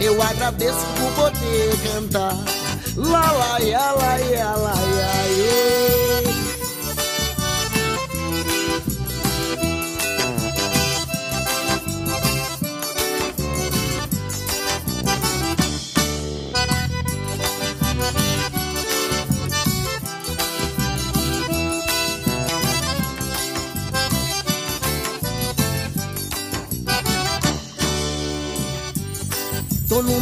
Eu 0.00 0.20
agradeço 0.22 0.86
por 0.96 1.24
poder 1.24 1.76
cantar. 1.92 2.36
Lá, 2.96 3.32
lá, 3.32 3.60
ia, 3.60 3.92
lá, 3.92 4.20
ia, 4.20 4.50
lá, 4.50 4.74
ia, 4.74 5.28
ia. 5.32 6.03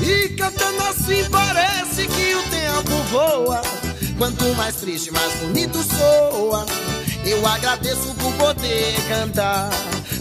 E 0.00 0.28
cantando 0.30 0.82
assim 0.84 1.24
parece 1.30 2.06
que 2.06 2.34
o 2.34 2.42
tempo 2.50 2.96
voa. 3.10 3.62
Quanto 4.18 4.44
mais 4.56 4.76
triste, 4.76 5.10
mais 5.10 5.32
bonito 5.36 5.78
soa. 5.82 6.66
Eu 7.24 7.46
agradeço 7.46 8.14
por 8.14 8.32
poder 8.34 8.94
cantar. 9.08 9.70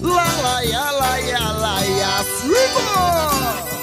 Lá, 0.01 0.27
lá, 0.41 0.65
ia, 0.65 0.91
lá, 0.91 1.21
ia, 1.21 1.39
lá, 1.39 1.85
ia, 1.85 3.74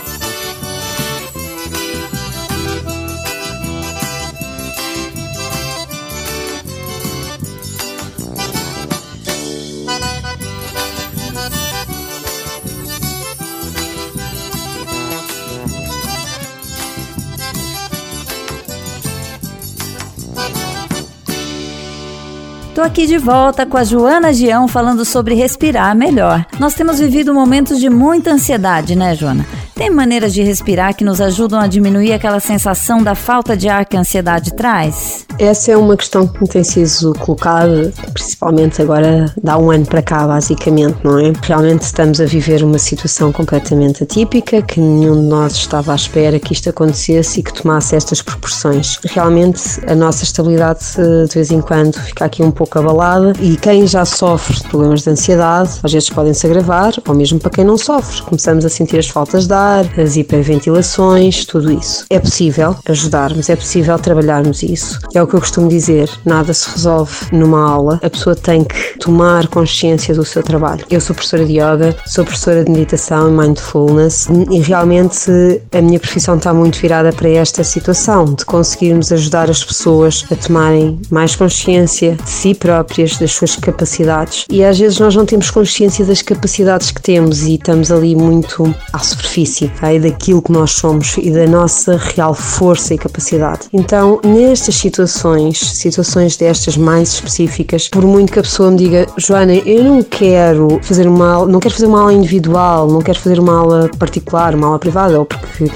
Tô 22.82 22.86
aqui 22.86 23.06
de 23.06 23.16
volta 23.16 23.64
com 23.64 23.76
a 23.76 23.84
Joana 23.84 24.34
Gião 24.34 24.66
falando 24.66 25.04
sobre 25.04 25.36
respirar 25.36 25.94
melhor. 25.94 26.44
Nós 26.58 26.74
temos 26.74 26.98
vivido 26.98 27.32
momentos 27.32 27.78
de 27.78 27.88
muita 27.88 28.32
ansiedade, 28.32 28.96
né, 28.96 29.14
Joana? 29.14 29.46
Tem 29.72 29.88
maneiras 29.88 30.34
de 30.34 30.42
respirar 30.42 30.92
que 30.92 31.04
nos 31.04 31.20
ajudam 31.20 31.60
a 31.60 31.68
diminuir 31.68 32.12
aquela 32.12 32.40
sensação 32.40 33.00
da 33.00 33.14
falta 33.14 33.56
de 33.56 33.68
ar 33.68 33.86
que 33.86 33.96
a 33.96 34.00
ansiedade 34.00 34.52
traz? 34.54 35.24
Essa 35.38 35.72
é 35.72 35.76
uma 35.76 35.96
questão 35.96 36.26
que 36.26 36.40
me 36.40 36.48
tem 36.48 36.62
sido 36.62 37.12
colocada, 37.18 37.92
principalmente 38.12 38.80
agora, 38.80 39.32
dá 39.42 39.58
um 39.58 39.70
ano 39.70 39.86
para 39.86 40.02
cá, 40.02 40.26
basicamente, 40.26 40.96
não 41.02 41.18
é? 41.18 41.32
Realmente 41.42 41.82
estamos 41.82 42.20
a 42.20 42.24
viver 42.24 42.62
uma 42.62 42.78
situação 42.78 43.32
completamente 43.32 44.04
atípica, 44.04 44.62
que 44.62 44.78
nenhum 44.80 45.14
de 45.20 45.26
nós 45.26 45.54
estava 45.54 45.92
à 45.92 45.94
espera 45.94 46.38
que 46.38 46.52
isto 46.52 46.68
acontecesse 46.68 47.40
e 47.40 47.42
que 47.42 47.52
tomasse 47.52 47.96
estas 47.96 48.22
proporções. 48.22 48.98
Realmente, 49.04 49.80
a 49.86 49.94
nossa 49.94 50.24
estabilidade 50.24 50.80
de 51.28 51.34
vez 51.34 51.50
em 51.50 51.60
quando 51.60 51.98
fica 52.00 52.24
aqui 52.24 52.42
um 52.42 52.50
pouco 52.50 52.78
abalada 52.78 53.32
e 53.40 53.56
quem 53.56 53.86
já 53.86 54.04
sofre 54.04 54.56
de 54.56 54.64
problemas 54.64 55.02
de 55.02 55.10
ansiedade, 55.10 55.70
às 55.82 55.92
vezes 55.92 56.10
podem 56.10 56.34
se 56.34 56.46
agravar, 56.46 56.92
ou 57.06 57.14
mesmo 57.14 57.38
para 57.38 57.50
quem 57.50 57.64
não 57.64 57.78
sofre, 57.78 58.22
começamos 58.22 58.64
a 58.64 58.68
sentir 58.68 58.98
as 58.98 59.08
faltas 59.08 59.46
de 59.46 59.54
ar, 59.54 59.86
as 59.98 60.16
hiperventilações, 60.16 61.44
tudo 61.46 61.72
isso. 61.72 62.04
É 62.10 62.18
possível 62.18 62.76
ajudarmos, 62.86 63.48
é 63.48 63.56
possível 63.56 63.98
trabalharmos 63.98 64.62
isso. 64.62 64.98
É 65.14 65.21
o 65.24 65.26
que 65.26 65.34
eu 65.34 65.40
costumo 65.40 65.68
dizer, 65.68 66.10
nada 66.24 66.52
se 66.52 66.70
resolve 66.70 67.14
numa 67.32 67.68
aula, 67.68 68.00
a 68.02 68.10
pessoa 68.10 68.34
tem 68.34 68.64
que 68.64 68.98
tomar 68.98 69.46
consciência 69.48 70.14
do 70.14 70.24
seu 70.24 70.42
trabalho. 70.42 70.84
Eu 70.90 71.00
sou 71.00 71.14
professora 71.14 71.44
de 71.44 71.52
yoga, 71.52 71.96
sou 72.06 72.24
professora 72.24 72.64
de 72.64 72.70
meditação 72.70 73.28
e 73.28 73.32
mindfulness 73.32 74.28
e 74.50 74.58
realmente 74.60 75.30
a 75.72 75.80
minha 75.80 76.00
profissão 76.00 76.36
está 76.36 76.52
muito 76.52 76.78
virada 76.78 77.12
para 77.12 77.28
esta 77.28 77.62
situação, 77.64 78.34
de 78.34 78.44
conseguirmos 78.44 79.12
ajudar 79.12 79.50
as 79.50 79.64
pessoas 79.64 80.24
a 80.30 80.36
tomarem 80.36 81.00
mais 81.10 81.36
consciência 81.36 82.16
de 82.16 82.30
si 82.30 82.54
próprias, 82.54 83.16
das 83.16 83.32
suas 83.32 83.56
capacidades. 83.56 84.44
E 84.50 84.64
às 84.64 84.78
vezes 84.78 84.98
nós 84.98 85.14
não 85.14 85.26
temos 85.26 85.50
consciência 85.50 86.04
das 86.04 86.22
capacidades 86.22 86.90
que 86.90 87.02
temos 87.02 87.42
e 87.42 87.54
estamos 87.54 87.90
ali 87.90 88.14
muito 88.16 88.74
à 88.92 88.98
superfície, 88.98 89.70
okay? 89.76 90.00
daquilo 90.00 90.42
que 90.42 90.52
nós 90.52 90.72
somos 90.72 91.16
e 91.18 91.30
da 91.30 91.46
nossa 91.46 91.96
real 91.96 92.34
força 92.34 92.94
e 92.94 92.98
capacidade. 92.98 93.68
Então, 93.72 94.20
nestas 94.24 94.74
situações, 94.74 95.11
situações 95.58 96.36
destas 96.36 96.76
mais 96.76 97.14
específicas, 97.14 97.88
por 97.88 98.04
muito 98.04 98.32
que 98.32 98.38
a 98.38 98.42
pessoa 98.42 98.70
me 98.70 98.76
diga, 98.76 99.06
Joana, 99.16 99.54
eu 99.54 99.84
não 99.84 100.02
quero 100.02 100.80
fazer 100.82 101.06
uma 101.06 101.32
aula, 101.32 101.52
não 101.52 101.60
quero 101.60 101.74
fazer 101.74 101.86
uma 101.86 102.00
aula 102.00 102.12
individual, 102.12 102.88
não 102.88 103.00
quero 103.00 103.18
fazer 103.18 103.38
uma 103.38 103.58
aula 103.58 103.90
particular, 103.98 104.54
uma 104.54 104.68
aula 104.68 104.78
privada, 104.78 105.18
ou 105.18 105.24
porque 105.24 105.70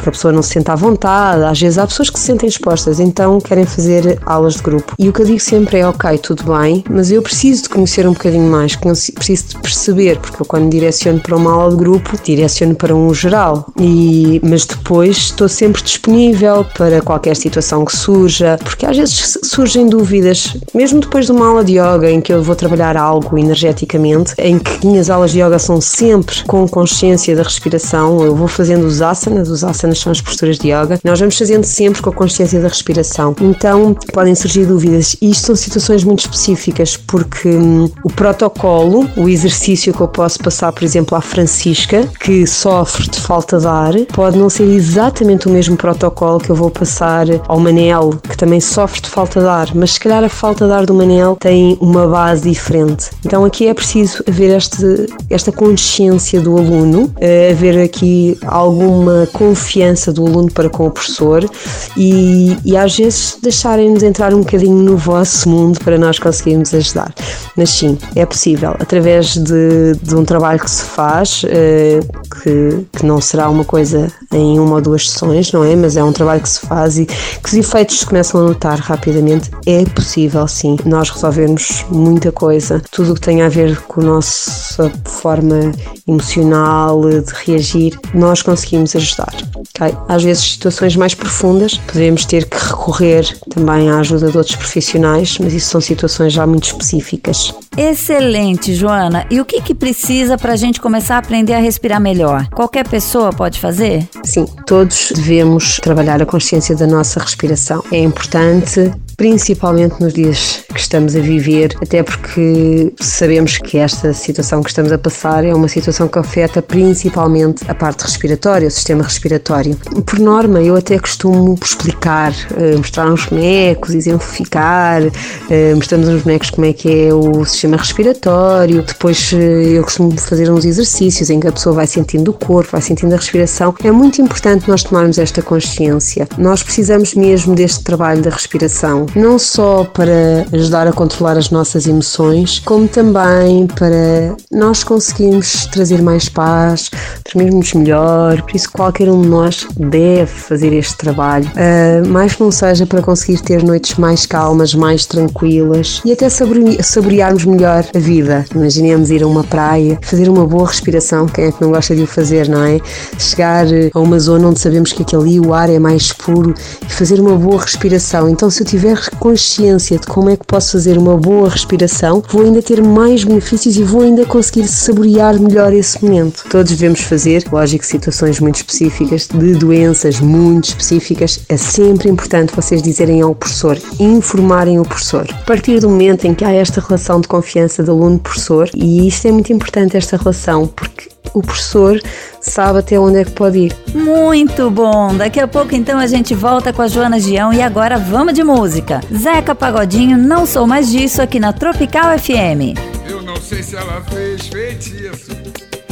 porque 0.00 0.08
a 0.08 0.12
pessoa 0.12 0.32
não 0.32 0.42
se 0.42 0.54
sente 0.54 0.70
à 0.70 0.74
vontade. 0.74 1.44
Às 1.44 1.60
vezes 1.60 1.78
há 1.78 1.86
pessoas 1.86 2.08
que 2.08 2.18
se 2.18 2.26
sentem 2.26 2.48
expostas, 2.48 2.98
então 2.98 3.38
querem 3.38 3.66
fazer 3.66 4.18
aulas 4.24 4.54
de 4.54 4.62
grupo. 4.62 4.94
E 4.98 5.08
o 5.08 5.12
que 5.12 5.20
eu 5.20 5.26
digo 5.26 5.40
sempre 5.40 5.78
é: 5.78 5.86
ok, 5.86 6.16
tudo 6.18 6.44
bem, 6.44 6.82
mas 6.88 7.12
eu 7.12 7.22
preciso 7.22 7.64
de 7.64 7.68
conhecer 7.68 8.06
um 8.08 8.12
bocadinho 8.12 8.50
mais, 8.50 8.74
preciso 8.76 9.48
de 9.48 9.58
perceber, 9.58 10.18
porque 10.18 10.40
eu 10.40 10.46
quando 10.46 10.70
direciono 10.70 11.20
para 11.20 11.36
uma 11.36 11.52
aula 11.52 11.70
de 11.70 11.76
grupo, 11.76 12.18
direciono 12.22 12.74
para 12.74 12.94
um 12.94 13.12
geral. 13.12 13.66
E, 13.78 14.40
mas 14.42 14.64
depois 14.64 15.16
estou 15.16 15.48
sempre 15.48 15.82
disponível 15.82 16.64
para 16.74 17.02
qualquer 17.02 17.36
situação 17.36 17.84
que 17.84 17.94
surja, 17.94 18.58
porque 18.64 18.86
às 18.86 18.96
vezes 18.96 19.38
surgem 19.44 19.88
dúvidas, 19.88 20.56
mesmo 20.74 21.00
depois 21.00 21.26
de 21.26 21.32
uma 21.32 21.46
aula 21.46 21.64
de 21.64 21.72
yoga 21.78 22.10
em 22.10 22.20
que 22.20 22.32
eu 22.32 22.42
vou 22.42 22.56
trabalhar 22.56 22.96
algo 22.96 23.36
energeticamente, 23.36 24.34
em 24.38 24.58
que 24.58 24.86
minhas 24.86 25.10
aulas 25.10 25.32
de 25.32 25.40
yoga 25.40 25.58
são 25.58 25.80
sempre 25.80 26.42
com 26.44 26.66
consciência 26.66 27.36
da 27.36 27.42
respiração, 27.42 28.22
eu 28.24 28.34
vou 28.34 28.48
fazendo 28.48 28.86
os 28.86 29.02
asanas, 29.02 29.48
os 29.48 29.62
asanas 29.62 29.89
asanas 29.90 29.98
são 29.98 30.12
as 30.12 30.20
posturas 30.20 30.58
de 30.58 30.68
yoga. 30.68 30.98
Nós 31.04 31.18
vamos 31.18 31.36
fazendo 31.36 31.64
sempre 31.64 32.00
com 32.00 32.10
a 32.10 32.12
consciência 32.12 32.60
da 32.60 32.68
respiração. 32.68 33.34
Então 33.40 33.94
podem 34.12 34.34
surgir 34.34 34.66
dúvidas. 34.66 35.16
E 35.20 35.30
isto 35.30 35.46
são 35.46 35.56
situações 35.56 36.04
muito 36.04 36.20
específicas 36.20 36.96
porque 36.96 37.48
hum, 37.48 37.90
o 38.04 38.10
protocolo, 38.10 39.08
o 39.16 39.28
exercício 39.28 39.92
que 39.92 40.00
eu 40.00 40.08
posso 40.08 40.38
passar, 40.38 40.72
por 40.72 40.84
exemplo, 40.84 41.16
à 41.16 41.20
Francisca, 41.20 42.06
que 42.20 42.46
sofre 42.46 43.08
de 43.08 43.20
falta 43.20 43.58
de 43.58 43.66
ar, 43.66 43.94
pode 44.12 44.38
não 44.38 44.48
ser 44.48 44.64
exatamente 44.64 45.48
o 45.48 45.50
mesmo 45.50 45.76
protocolo 45.76 46.38
que 46.38 46.50
eu 46.50 46.56
vou 46.56 46.70
passar 46.70 47.26
ao 47.48 47.58
Manel, 47.58 48.10
que 48.28 48.36
também 48.36 48.60
sofre 48.60 49.00
de 49.00 49.08
falta 49.08 49.40
de 49.40 49.46
ar, 49.46 49.74
mas 49.74 49.92
se 49.92 50.00
calhar 50.00 50.22
a 50.22 50.28
falta 50.28 50.66
de 50.66 50.72
ar 50.72 50.86
do 50.86 50.94
Manel 50.94 51.36
tem 51.40 51.76
uma 51.80 52.06
base 52.06 52.48
diferente. 52.48 53.10
Então 53.24 53.44
aqui 53.44 53.66
é 53.66 53.74
preciso 53.74 54.22
haver 54.28 54.56
este, 54.56 55.06
esta 55.28 55.52
consciência 55.52 56.40
do 56.40 56.56
aluno, 56.56 57.12
eh, 57.20 57.50
haver 57.52 57.82
aqui 57.82 58.38
alguma 58.46 59.28
confiança 59.32 59.69
confiança 59.70 60.12
do 60.12 60.26
aluno 60.26 60.50
para 60.50 60.68
com 60.68 60.86
o 60.86 60.90
professor 60.90 61.48
e, 61.96 62.56
e 62.64 62.76
às 62.76 62.96
vezes 62.96 63.38
deixarem-nos 63.40 64.02
entrar 64.02 64.34
um 64.34 64.40
bocadinho 64.40 64.82
no 64.82 64.96
vosso 64.96 65.48
mundo 65.48 65.78
para 65.84 65.96
nós 65.96 66.18
conseguirmos 66.18 66.74
ajudar. 66.74 67.14
Mas 67.56 67.70
sim, 67.70 67.96
é 68.16 68.26
possível, 68.26 68.74
através 68.80 69.34
de, 69.34 69.94
de 70.02 70.16
um 70.16 70.24
trabalho 70.24 70.58
que 70.58 70.70
se 70.70 70.82
faz, 70.82 71.44
uh, 71.44 72.28
que, 72.42 72.86
que 72.98 73.06
não 73.06 73.20
será 73.20 73.48
uma 73.48 73.64
coisa 73.64 74.08
em 74.32 74.58
uma 74.58 74.76
ou 74.76 74.80
duas 74.80 75.08
sessões, 75.08 75.52
não 75.52 75.64
é? 75.64 75.76
Mas 75.76 75.96
é 75.96 76.02
um 76.02 76.12
trabalho 76.12 76.40
que 76.40 76.48
se 76.48 76.60
faz 76.60 76.98
e 76.98 77.06
que 77.06 77.46
os 77.46 77.54
efeitos 77.54 78.00
se 78.00 78.06
começam 78.06 78.40
a 78.40 78.48
notar 78.48 78.78
rapidamente. 78.78 79.50
É 79.66 79.84
possível, 79.84 80.46
sim, 80.48 80.76
nós 80.84 81.10
resolvermos 81.10 81.84
muita 81.90 82.32
coisa. 82.32 82.82
Tudo 82.90 83.12
o 83.12 83.14
que 83.14 83.20
tem 83.20 83.42
a 83.42 83.48
ver 83.48 83.80
com 83.82 84.00
a 84.00 84.04
nossa 84.04 84.90
forma 85.04 85.72
emocional 86.08 87.00
de 87.02 87.32
reagir, 87.44 87.98
nós 88.14 88.42
conseguimos 88.42 88.96
ajudar. 88.96 89.34
Okay? 89.76 89.96
Às 90.08 90.22
vezes, 90.22 90.52
situações 90.52 90.96
mais 90.96 91.14
profundas, 91.14 91.78
podemos 91.78 92.24
ter 92.24 92.46
que 92.46 92.56
recorrer 92.56 93.26
também 93.48 93.90
à 93.90 93.98
ajuda 93.98 94.30
de 94.30 94.36
outros 94.36 94.56
profissionais, 94.56 95.38
mas 95.38 95.52
isso 95.52 95.70
são 95.70 95.80
situações 95.80 96.32
já 96.32 96.46
muito 96.46 96.64
específicas. 96.64 97.54
Excelente, 97.76 98.74
Joana. 98.74 99.26
E 99.30 99.40
o 99.40 99.44
que, 99.44 99.60
que 99.60 99.74
precisa 99.74 100.36
para 100.36 100.52
a 100.52 100.56
gente 100.56 100.80
começar 100.80 101.16
a 101.16 101.18
aprender 101.18 101.54
a 101.54 101.58
respirar 101.58 102.00
melhor? 102.00 102.46
Qualquer 102.48 102.86
pessoa 102.86 103.32
pode 103.32 103.60
fazer? 103.60 104.08
Sim, 104.24 104.46
todos 104.66 105.12
devemos 105.14 105.76
trabalhar 105.76 106.20
a 106.20 106.26
consciência 106.26 106.74
da 106.74 106.86
nossa 106.86 107.20
respiração. 107.20 107.82
É 107.92 107.98
importante 107.98 108.92
principalmente 109.20 110.00
nos 110.00 110.14
dias 110.14 110.64
que 110.72 110.80
estamos 110.80 111.14
a 111.14 111.20
viver, 111.20 111.76
até 111.82 112.02
porque 112.02 112.90
sabemos 112.98 113.58
que 113.58 113.76
esta 113.76 114.14
situação 114.14 114.62
que 114.62 114.70
estamos 114.70 114.90
a 114.90 114.96
passar 114.96 115.44
é 115.44 115.54
uma 115.54 115.68
situação 115.68 116.08
que 116.08 116.18
afeta 116.18 116.62
principalmente 116.62 117.62
a 117.68 117.74
parte 117.74 118.00
respiratória, 118.00 118.66
o 118.66 118.70
sistema 118.70 119.02
respiratório. 119.02 119.76
Por 120.06 120.18
norma, 120.18 120.62
eu 120.62 120.74
até 120.74 120.98
costumo 120.98 121.54
explicar, 121.62 122.32
eh, 122.56 122.76
mostrar 122.76 123.12
uns 123.12 123.26
bonecos, 123.26 123.94
exemplificar, 123.94 125.02
eh, 125.50 125.74
mostramos 125.74 126.08
uns 126.08 126.22
bonecos 126.22 126.48
como 126.48 126.66
é 126.66 126.72
que 126.72 126.88
é 126.88 127.12
o 127.12 127.44
sistema 127.44 127.76
respiratório, 127.76 128.80
depois 128.80 129.34
eh, 129.34 129.76
eu 129.76 129.82
costumo 129.82 130.18
fazer 130.18 130.50
uns 130.50 130.64
exercícios 130.64 131.28
em 131.28 131.38
que 131.38 131.46
a 131.46 131.52
pessoa 131.52 131.74
vai 131.74 131.86
sentindo 131.86 132.30
o 132.30 132.32
corpo, 132.32 132.70
vai 132.72 132.80
sentindo 132.80 133.12
a 133.12 133.16
respiração. 133.18 133.74
É 133.84 133.90
muito 133.90 134.22
importante 134.22 134.66
nós 134.66 134.82
tomarmos 134.82 135.18
esta 135.18 135.42
consciência. 135.42 136.26
Nós 136.38 136.62
precisamos 136.62 137.14
mesmo 137.14 137.54
deste 137.54 137.84
trabalho 137.84 138.22
da 138.22 138.30
respiração, 138.30 139.09
não 139.14 139.38
só 139.38 139.84
para 139.84 140.46
ajudar 140.52 140.86
a 140.86 140.92
controlar 140.92 141.36
as 141.36 141.50
nossas 141.50 141.86
emoções, 141.86 142.58
como 142.60 142.86
também 142.86 143.66
para 143.66 144.36
nós 144.50 144.84
conseguirmos 144.84 145.66
trazer 145.66 146.02
mais 146.02 146.28
paz, 146.28 146.90
dormirmos 147.32 147.72
melhor. 147.74 148.42
Por 148.42 148.54
isso, 148.54 148.70
qualquer 148.70 149.08
um 149.08 149.22
de 149.22 149.28
nós 149.28 149.66
deve 149.76 150.26
fazer 150.26 150.72
este 150.72 150.96
trabalho, 150.96 151.50
uh, 151.50 152.06
mais 152.08 152.34
que 152.34 152.42
não 152.42 152.50
seja 152.50 152.86
para 152.86 153.02
conseguir 153.02 153.40
ter 153.42 153.62
noites 153.62 153.96
mais 153.96 154.26
calmas, 154.26 154.74
mais 154.74 155.06
tranquilas 155.06 156.00
e 156.04 156.12
até 156.12 156.28
saborearmos 156.28 157.44
melhor 157.44 157.84
a 157.94 157.98
vida. 157.98 158.44
Imaginemos 158.54 159.10
ir 159.10 159.22
a 159.22 159.26
uma 159.26 159.44
praia, 159.44 159.98
fazer 160.02 160.28
uma 160.28 160.46
boa 160.46 160.66
respiração, 160.66 161.26
quem 161.26 161.46
é 161.46 161.52
que 161.52 161.60
não 161.60 161.70
gosta 161.70 161.94
de 161.94 162.02
o 162.02 162.06
fazer, 162.06 162.48
não 162.48 162.62
é? 162.62 162.78
Chegar 163.18 163.66
a 163.92 163.98
uma 163.98 164.18
zona 164.18 164.48
onde 164.48 164.60
sabemos 164.60 164.92
que 164.92 165.02
aquele 165.02 165.40
o 165.40 165.54
ar 165.54 165.70
é 165.70 165.78
mais 165.78 166.12
puro 166.12 166.54
e 166.86 166.92
fazer 166.92 167.20
uma 167.20 167.36
boa 167.36 167.60
respiração. 167.60 168.28
Então, 168.28 168.50
se 168.50 168.62
eu 168.62 168.66
tiver 168.66 168.99
consciência 169.08 169.98
de 169.98 170.06
como 170.06 170.30
é 170.30 170.36
que 170.36 170.46
posso 170.46 170.72
fazer 170.72 170.98
uma 170.98 171.16
boa 171.16 171.48
respiração, 171.48 172.22
vou 172.28 172.42
ainda 172.42 172.62
ter 172.62 172.82
mais 172.82 173.24
benefícios 173.24 173.76
e 173.76 173.82
vou 173.82 174.02
ainda 174.02 174.24
conseguir 174.26 174.66
saborear 174.66 175.38
melhor 175.40 175.72
esse 175.72 176.02
momento. 176.02 176.44
Todos 176.50 176.72
devemos 176.72 177.00
fazer, 177.00 177.44
lógico, 177.50 177.84
situações 177.84 178.40
muito 178.40 178.56
específicas, 178.56 179.28
de 179.28 179.54
doenças 179.54 180.20
muito 180.20 180.64
específicas. 180.64 181.40
É 181.48 181.56
sempre 181.56 182.08
importante 182.08 182.54
vocês 182.54 182.82
dizerem 182.82 183.20
ao 183.20 183.34
professor, 183.34 183.78
informarem 183.98 184.78
o 184.78 184.84
professor. 184.84 185.26
A 185.30 185.44
partir 185.44 185.80
do 185.80 185.88
momento 185.88 186.26
em 186.26 186.34
que 186.34 186.44
há 186.44 186.52
esta 186.52 186.80
relação 186.80 187.20
de 187.20 187.28
confiança 187.28 187.82
de 187.82 187.90
aluno-professor, 187.90 188.70
e 188.74 189.06
isto 189.06 189.28
é 189.28 189.32
muito 189.32 189.52
importante, 189.52 189.96
esta 189.96 190.16
relação, 190.16 190.66
porque 190.66 191.09
o 191.34 191.42
professor 191.42 192.00
sabe 192.40 192.78
até 192.78 192.98
onde 192.98 193.18
é 193.18 193.24
que 193.24 193.32
pode 193.32 193.58
ir. 193.58 193.76
Muito 193.94 194.70
bom! 194.70 195.14
Daqui 195.14 195.40
a 195.40 195.46
pouco 195.46 195.74
então 195.74 195.98
a 195.98 196.06
gente 196.06 196.34
volta 196.34 196.72
com 196.72 196.82
a 196.82 196.88
Joana 196.88 197.20
Gião 197.20 197.52
e 197.52 197.60
agora 197.60 197.98
vamos 197.98 198.34
de 198.34 198.42
música. 198.42 199.00
Zeca 199.12 199.54
Pagodinho, 199.54 200.16
não 200.16 200.46
sou 200.46 200.66
mais 200.66 200.90
disso 200.90 201.20
aqui 201.22 201.38
na 201.38 201.52
Tropical 201.52 202.18
FM. 202.18 202.78
Eu 203.08 203.22
não 203.22 203.36
sei 203.36 203.62
se 203.62 203.76
ela 203.76 204.02
fez 204.10 204.46
feitiço, 204.48 205.32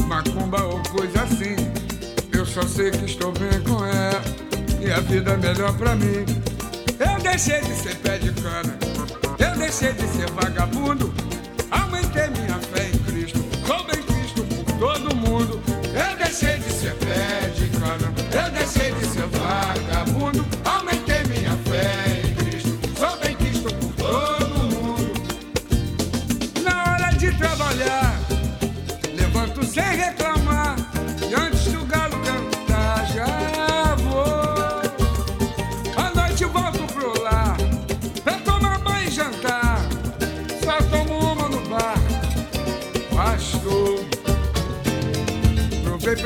macumba 0.07 0.63
ou 0.65 0.81
coisa 0.91 1.23
assim. 1.23 1.57
Eu 2.33 2.47
só 2.47 2.63
sei 2.63 2.91
que 2.91 3.05
estou 3.05 3.33
bem 3.33 3.61
com 3.67 3.85
ela 3.85 4.23
e 4.81 4.91
a 4.91 5.01
vida 5.01 5.33
é 5.33 5.37
melhor 5.37 5.77
pra 5.77 5.95
mim. 5.95 6.25
Eu 6.99 7.23
deixei 7.23 7.61
de 7.61 7.73
ser 7.75 7.97
pé 7.97 8.19
de 8.19 8.33
cana, 8.33 8.77
eu 9.39 9.57
deixei 9.59 9.93
de 9.93 10.07
ser 10.09 10.31
vagabundo, 10.31 11.13
aumentei 11.71 12.29
minha 12.31 12.48
todo 14.79 15.15
mundo. 15.15 15.61
Eu 15.85 16.17
deixei 16.17 16.57
de 16.59 16.73
ser 16.73 16.95
pé 16.95 17.49
de 17.55 17.69
cana, 17.79 18.13
eu 18.33 18.51
deixei 18.53 18.93
de 18.93 19.07
ser 19.07 19.27
vagabundo, 19.27 20.47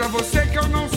pra 0.02 0.08
você 0.08 0.44
que 0.48 0.58
eu 0.58 0.66
não 0.66 0.91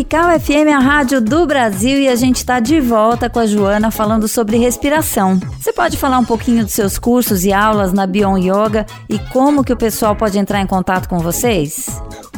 Tropical 0.00 0.40
FM 0.40 0.72
a 0.74 0.78
rádio 0.78 1.20
do 1.20 1.46
Brasil 1.46 1.98
e 1.98 2.08
a 2.08 2.16
gente 2.16 2.36
está 2.36 2.58
de 2.58 2.80
volta 2.80 3.28
com 3.28 3.38
a 3.38 3.44
Joana 3.44 3.90
falando 3.90 4.26
sobre 4.26 4.56
respiração. 4.56 5.38
Você 5.60 5.74
pode 5.74 5.98
falar 5.98 6.18
um 6.18 6.24
pouquinho 6.24 6.64
dos 6.64 6.72
seus 6.72 6.98
cursos 6.98 7.44
e 7.44 7.52
aulas 7.52 7.92
na 7.92 8.06
Bion 8.06 8.38
Yoga 8.38 8.86
e 9.10 9.18
como 9.18 9.62
que 9.62 9.74
o 9.74 9.76
pessoal 9.76 10.16
pode 10.16 10.38
entrar 10.38 10.62
em 10.62 10.66
contato 10.66 11.06
com 11.06 11.18
vocês? 11.18 11.86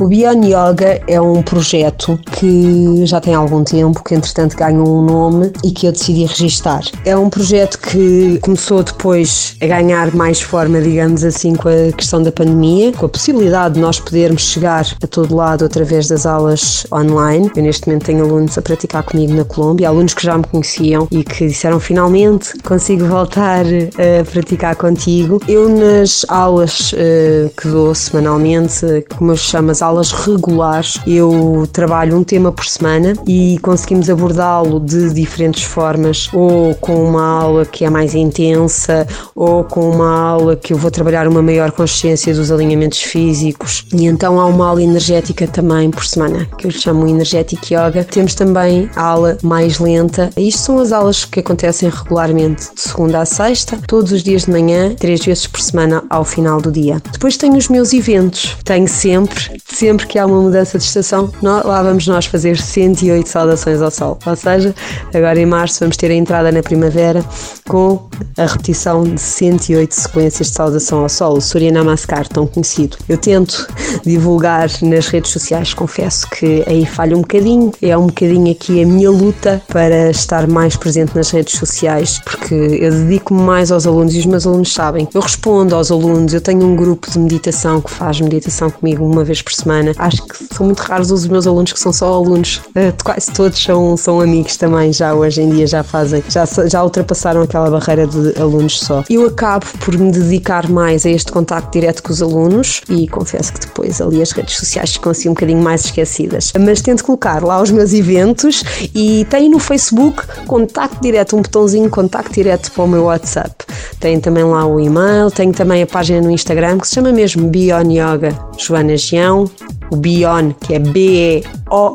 O 0.01 0.09
Beyond 0.09 0.49
Yoga 0.49 1.01
é 1.07 1.21
um 1.21 1.41
projeto 1.41 2.19
que 2.43 3.07
já 3.07 3.21
tem 3.21 3.35
algum 3.35 3.63
tempo, 3.63 4.03
que 4.03 4.17
entretanto 4.17 4.57
ganhou 4.57 4.99
um 4.99 5.05
nome 5.05 5.53
e 5.63 5.71
que 5.71 5.87
eu 5.87 5.93
decidi 5.93 6.25
registar. 6.25 6.83
É 7.05 7.17
um 7.17 7.31
projeto 7.31 7.79
que 7.79 8.37
começou 8.41 8.83
depois 8.83 9.55
a 9.61 9.67
ganhar 9.69 10.13
mais 10.13 10.41
forma, 10.41 10.81
digamos 10.81 11.23
assim, 11.23 11.55
com 11.55 11.69
a 11.69 11.93
questão 11.97 12.21
da 12.21 12.33
pandemia, 12.33 12.93
com 12.95 13.07
a 13.07 13.09
possibilidade 13.09 13.75
de 13.75 13.81
nós 13.81 14.01
podermos 14.01 14.43
chegar 14.43 14.85
a 15.01 15.07
todo 15.07 15.37
lado 15.37 15.65
através 15.65 16.09
das 16.09 16.27
aulas 16.27 16.85
online. 16.93 17.49
Eu 17.55 17.63
neste 17.63 17.87
momento 17.87 18.07
tenho 18.07 18.25
alunos 18.25 18.59
a 18.59 18.63
praticar 18.63 19.05
comigo 19.05 19.33
na 19.35 19.45
Colômbia, 19.45 19.87
alunos 19.87 20.13
que 20.13 20.25
já 20.25 20.37
me 20.37 20.43
conheciam 20.43 21.07
e 21.13 21.23
que 21.23 21.47
disseram 21.47 21.79
finalmente 21.79 22.59
consigo 22.65 23.05
voltar 23.07 23.65
a 23.67 24.25
praticar 24.25 24.75
contigo. 24.75 25.41
Eu 25.47 25.69
nas 25.69 26.27
aulas 26.29 26.93
uh, 26.93 27.49
que 27.57 27.69
dou 27.69 27.95
semanalmente, 27.95 29.05
como 29.17 29.31
eu 29.31 29.37
chamo 29.37 29.71
as 29.71 29.81
aulas 29.81 30.11
regulares, 30.11 30.99
eu 31.07 31.69
trabalho 31.73 32.17
um 32.17 32.25
tema 32.33 32.51
por 32.51 32.65
semana 32.65 33.13
e 33.29 33.59
conseguimos 33.61 34.09
abordá-lo 34.09 34.81
de 34.81 35.13
diferentes 35.13 35.65
formas, 35.65 36.31
ou 36.33 36.75
com 36.77 37.05
uma 37.05 37.23
aula 37.23 37.67
que 37.67 37.85
é 37.85 37.91
mais 37.91 38.15
intensa, 38.15 39.07
ou 39.37 39.63
com 39.65 39.91
uma 39.91 40.19
aula 40.19 40.57
que 40.57 40.73
eu 40.73 40.79
vou 40.79 40.91
trabalhar 40.91 41.29
uma 41.29 41.43
maior 41.43 41.71
consciência 41.73 42.33
dos 42.33 42.51
alinhamentos 42.51 43.03
físicos. 43.03 43.85
E 43.93 44.07
então 44.07 44.41
há 44.41 44.47
uma 44.47 44.67
aula 44.67 44.83
energética 44.83 45.47
também 45.47 45.91
por 45.91 46.07
semana, 46.07 46.49
que 46.57 46.67
eu 46.67 46.71
chamo 46.71 47.07
Energetic 47.07 47.71
Yoga. 47.71 48.03
Temos 48.03 48.35
também 48.35 48.89
a 48.97 49.03
aula 49.03 49.37
mais 49.43 49.79
lenta. 49.79 50.31
Isto 50.35 50.63
são 50.63 50.79
as 50.79 50.91
aulas 50.91 51.27
que 51.27 51.41
acontecem 51.41 51.91
regularmente 51.91 52.75
de 52.75 52.81
segunda 52.81 53.21
a 53.21 53.27
sexta, 53.27 53.79
todos 53.87 54.11
os 54.11 54.23
dias 54.23 54.47
de 54.47 54.53
manhã, 54.53 54.95
três 54.95 55.23
vezes 55.23 55.47
por 55.47 55.61
semana 55.61 56.03
ao 56.09 56.25
final 56.25 56.63
do 56.63 56.73
dia. 56.73 56.97
Depois 57.13 57.37
tenho 57.37 57.59
os 57.59 57.69
meus 57.69 57.93
eventos. 57.93 58.57
Tenho 58.65 58.89
sempre 58.89 59.61
sempre 59.73 60.07
que 60.07 60.19
há 60.19 60.27
uma 60.27 60.41
mudança 60.41 60.79
de 60.79 60.85
estação, 60.85 61.33
lá 61.43 61.83
vamos 61.83 62.07
nós 62.07 62.22
fazer 62.27 62.57
108 62.57 63.29
saudações 63.29 63.81
ao 63.81 63.91
sol. 63.91 64.19
Ou 64.25 64.37
seja, 64.37 64.75
agora 65.15 65.39
em 65.39 65.47
março 65.47 65.81
vamos 65.81 65.97
ter 65.97 66.11
a 66.11 66.15
entrada 66.15 66.51
na 66.53 66.63
primavera 66.63 67.25
com 67.69 68.09
a 68.37 68.47
repetição 68.47 69.05
de 69.05 69.21
108 69.21 69.95
sequências 69.95 70.49
de 70.49 70.55
saudação 70.55 71.01
ao 71.01 71.09
sol, 71.09 71.37
o 71.37 71.41
Surya 71.41 71.73
Namaskar, 71.73 72.29
tão 72.29 72.47
conhecido. 72.47 72.97
Eu 73.09 73.19
tento 73.19 73.67
divulgar 74.05 74.69
nas 74.83 75.09
redes 75.09 75.31
sociais, 75.31 75.75
confesso 75.75 76.29
que 76.31 76.63
aí 76.67 76.85
falho 76.87 77.17
um 77.17 77.21
bocadinho, 77.21 77.73
é 77.81 77.97
um 77.97 78.07
bocadinho 78.07 78.51
aqui 78.53 78.83
a 78.83 78.87
minha 78.87 79.11
luta 79.11 79.63
para 79.69 80.11
estar 80.11 80.47
mais 80.47 80.77
presente 80.77 81.15
nas 81.15 81.31
redes 81.31 81.59
sociais, 81.59 82.21
porque 82.25 82.55
eu 82.55 82.91
dedico-me 82.91 83.43
mais 83.43 83.71
aos 83.71 83.87
alunos 83.87 84.15
e 84.15 84.19
os 84.19 84.27
meus 84.27 84.47
alunos 84.47 84.73
sabem. 84.73 85.09
Eu 85.13 85.21
respondo 85.21 85.75
aos 85.75 85.91
alunos, 85.91 86.35
eu 86.35 86.41
tenho 86.41 86.65
um 86.65 86.77
grupo 86.77 87.11
de 87.11 87.19
meditação 87.19 87.81
que 87.81 87.91
faz 87.91 88.21
meditação 88.21 88.71
comigo 88.71 89.05
uma 89.05 89.25
vez 89.25 89.43
por 89.43 89.53
semana. 89.53 89.93
Acho 89.99 90.23
que 90.27 90.55
são 90.55 90.67
muito 90.67 90.81
raros 90.81 91.11
os 91.11 91.27
meus 91.27 91.47
alunos 91.47 91.73
que 91.73 91.81
são 91.81 91.93
só 91.93 92.12
alunos. 92.13 92.61
Uh, 92.69 92.93
quase 93.05 93.31
todos 93.33 93.63
são, 93.63 93.97
são 93.97 94.21
amigos 94.21 94.57
também, 94.57 94.93
já 94.93 95.15
hoje 95.15 95.43
em 95.43 95.51
dia 95.51 95.67
já 95.67 95.83
fazem, 95.83 96.23
já, 96.29 96.45
já 96.45 96.83
ultrapassaram 96.83 97.43
aquela 97.43 97.71
barreira 97.71 98.07
de 98.07 98.41
alunos 98.41 98.81
só. 98.81 99.05
Eu 99.09 99.27
acabo 99.27 99.67
por 99.85 99.97
me 99.97 100.11
dedicar 100.11 100.69
mais 100.69 101.05
a 101.07 101.11
este 101.11 101.31
contacto 101.33 101.73
direto 101.73 102.03
com 102.03 102.13
os 102.13 102.23
alunos 102.23 102.83
e 102.89 103.09
confesso 103.09 103.53
que 103.53 103.61
depois 103.61 104.01
ali 104.01 104.23
as 104.23 104.33
redes 104.33 104.57
sociais 104.57 104.93
ficam 104.93 105.13
assim 105.13 105.29
um 105.29 105.35
bocadinho 105.35 105.63
mais 105.63 105.85
esquecidas. 105.85 106.53
Mas 106.59 106.81
tento 106.81 107.05
colocar 107.05 107.43
lá 107.43 107.61
os 107.61 107.71
meus 107.71 107.93
eventos 107.93 108.63
e 108.95 109.27
tenho 109.31 109.51
no 109.51 109.59
Facebook 109.59 110.23
contacto 110.47 111.01
direto, 111.01 111.37
um 111.37 111.43
botãozinho 111.43 111.89
contacto 111.91 112.33
direto 112.33 112.71
para 112.73 112.85
o 112.85 112.89
meu 112.89 113.05
WhatsApp. 113.05 113.55
Tenho 114.01 114.21
também 114.21 114.45
lá 114.45 114.67
o 114.67 114.81
e-mail, 114.81 115.31
tenho 115.31 115.53
também 115.53 115.83
a 115.83 115.87
página 115.87 116.21
no 116.21 116.31
Instagram 116.31 116.79
que 116.79 116.89
se 116.89 116.95
chama 116.95 117.13
mesmo 117.13 117.49
Beyond 117.49 117.93
Yoga 117.93 118.39
Joana 118.59 118.97
Gião, 118.97 119.51
o 119.91 119.97
Bion, 119.97 120.53
que 120.53 120.75
é 120.75 120.79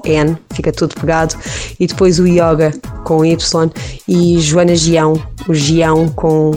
B-E-O-N, 0.04 0.38
fica 0.54 0.72
tudo 0.72 0.96
pegado, 0.96 1.36
e 1.80 1.88
depois 1.88 2.20
o 2.20 2.28
Yoga 2.28 2.74
com 3.04 3.24
Y 3.24 3.72
e 4.08 4.40
Joana 4.40 4.76
Gião, 4.76 5.14
o 5.48 5.54
Gião 5.54 6.08
com 6.10 6.52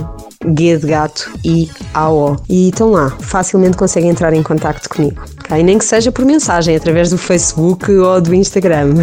G 0.57 0.79
de 0.79 0.87
gato 0.87 1.31
e 1.45 1.69
A-O. 1.95 2.37
E 2.49 2.69
estão 2.69 2.91
lá, 2.91 3.11
facilmente 3.21 3.77
conseguem 3.77 4.11
entrar 4.11 4.33
em 4.33 4.43
contato 4.43 4.89
comigo, 4.89 5.23
ok? 5.45 5.63
Nem 5.63 5.79
que 5.79 5.85
seja 5.85 6.11
por 6.11 6.25
mensagem, 6.25 6.77
através 6.77 7.11
do 7.11 7.19
Facebook 7.19 7.91
ou 7.91 8.21
do 8.21 8.35
Instagram. 8.35 8.95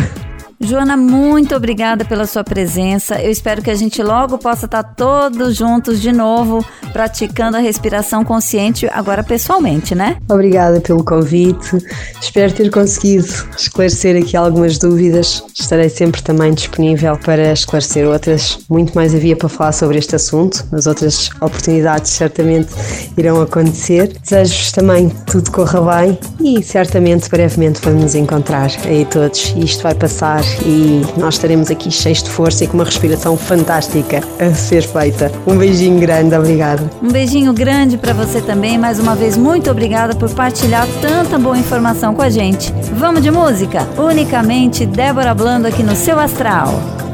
Joana, 0.60 0.98
muito 0.98 1.56
obrigada 1.56 2.04
pela 2.04 2.26
sua 2.26 2.43
presença. 2.43 3.22
Eu 3.22 3.30
espero 3.30 3.62
que 3.62 3.70
a 3.70 3.76
gente 3.76 4.02
logo 4.02 4.39
possa 4.39 4.65
estar 4.65 4.84
todos 4.84 5.56
juntos 5.56 6.02
de 6.02 6.12
novo, 6.12 6.65
praticando 6.91 7.58
a 7.58 7.60
respiração 7.60 8.24
consciente, 8.26 8.88
agora 8.91 9.24
pessoalmente, 9.24 9.93
né? 9.93 10.17
Obrigada 10.28 10.82
pelo 10.82 11.04
convite. 11.04 11.78
Espero 12.20 12.52
ter 12.52 12.72
conseguido 12.72 13.28
esclarecer 13.56 14.20
aqui 14.20 14.36
algumas 14.36 14.80
dúvidas. 14.80 15.43
Estarei 15.58 15.89
sempre 15.89 16.24
também 16.24 16.52
disponível 16.54 17.15
para 17.17 17.54
esclarecer 17.54 18.08
outras. 18.08 18.58
Muito 18.67 18.96
mais 18.96 19.13
havia 19.13 19.36
para 19.36 19.50
falar 19.50 19.74
sobre 19.74 20.00
este 20.00 20.15
assunto, 20.15 20.65
mas 20.72 20.88
outras 20.88 21.30
oportunidades 21.39 22.12
certamente 22.12 22.70
irão 23.15 23.39
acontecer. 23.41 24.12
Desejo-vos 24.24 24.72
também 24.72 25.10
que 25.10 25.22
tudo 25.28 25.52
corra 25.52 25.82
bem 25.82 26.17
e 26.39 26.63
certamente 26.63 27.30
brevemente 27.30 27.80
vamos 27.84 28.02
nos 28.02 28.15
encontrar 28.15 28.72
aí 28.86 29.06
todos. 29.06 29.54
Isto 29.56 29.84
vai 29.84 29.93
passar 29.93 30.47
e 30.66 31.02
nós 31.18 31.36
estaremos 31.36 31.70
aqui 31.70 31.92
cheios 31.92 32.24
de 32.24 32.30
força 32.30 32.64
e 32.64 32.68
com 32.68 32.76
uma 32.76 32.84
respiração 32.86 33.38
fantástica 33.38 34.22
a 34.40 34.54
ser 34.54 34.84
feita. 34.84 35.32
Um 35.46 35.58
beijinho 35.58 36.00
grande, 36.00 36.36
obrigada. 36.36 36.90
Um 37.02 37.12
beijinho 37.12 37.54
grande 37.54 37.98
para 37.98 38.14
você 38.14 38.41
também. 38.41 38.78
Mais 38.78 39.00
uma 39.00 39.16
vez, 39.16 39.38
muito 39.38 39.70
obrigada 39.70 40.16
por 40.16 40.30
partilhar 40.32 40.88
tanta 41.02 41.38
boa 41.38 41.58
informação 41.58 42.14
com 42.14 42.22
a 42.22 42.30
gente. 42.30 42.74
Vamos 42.93 43.22
de 43.22 43.32
música? 43.32 43.88
Unicamente 43.98 44.86
Débora 44.86 45.34
Blando 45.34 45.68
aqui 45.68 45.84
no 45.84 45.95
seu 45.95 46.20
Astral. 46.20 47.07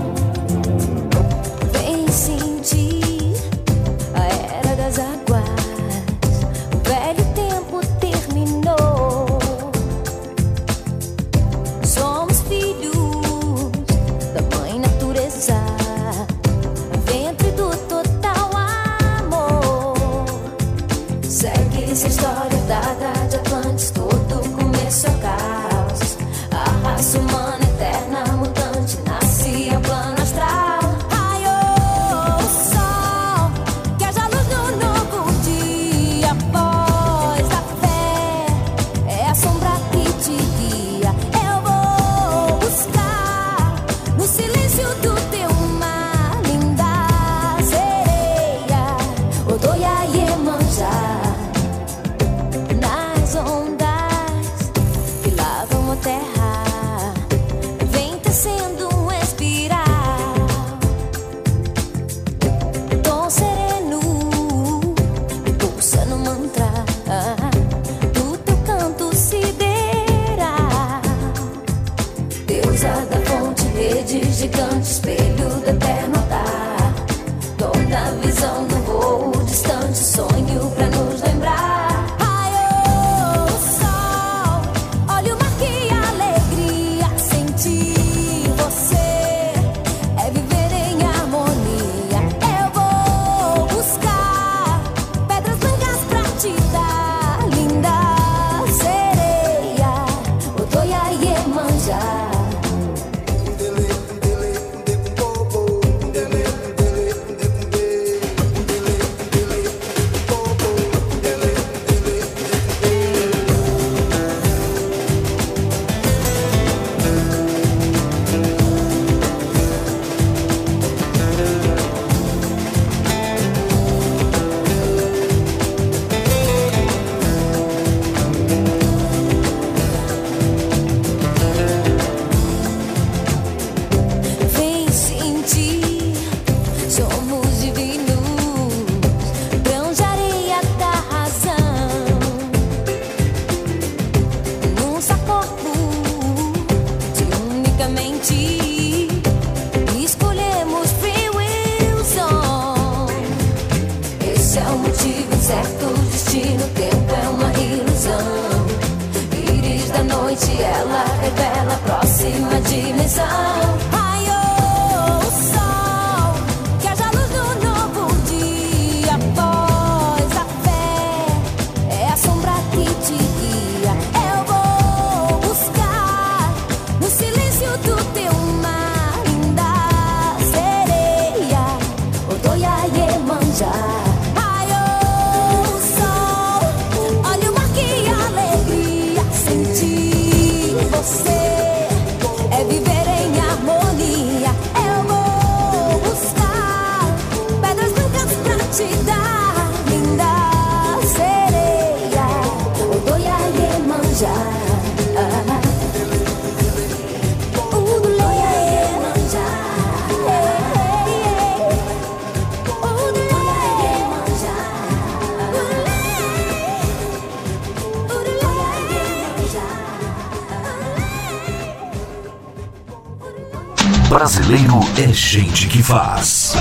Brasileiro 224.24 224.80
é 224.98 225.12
gente 225.12 225.68
que 225.68 225.84
faz. 225.84 226.54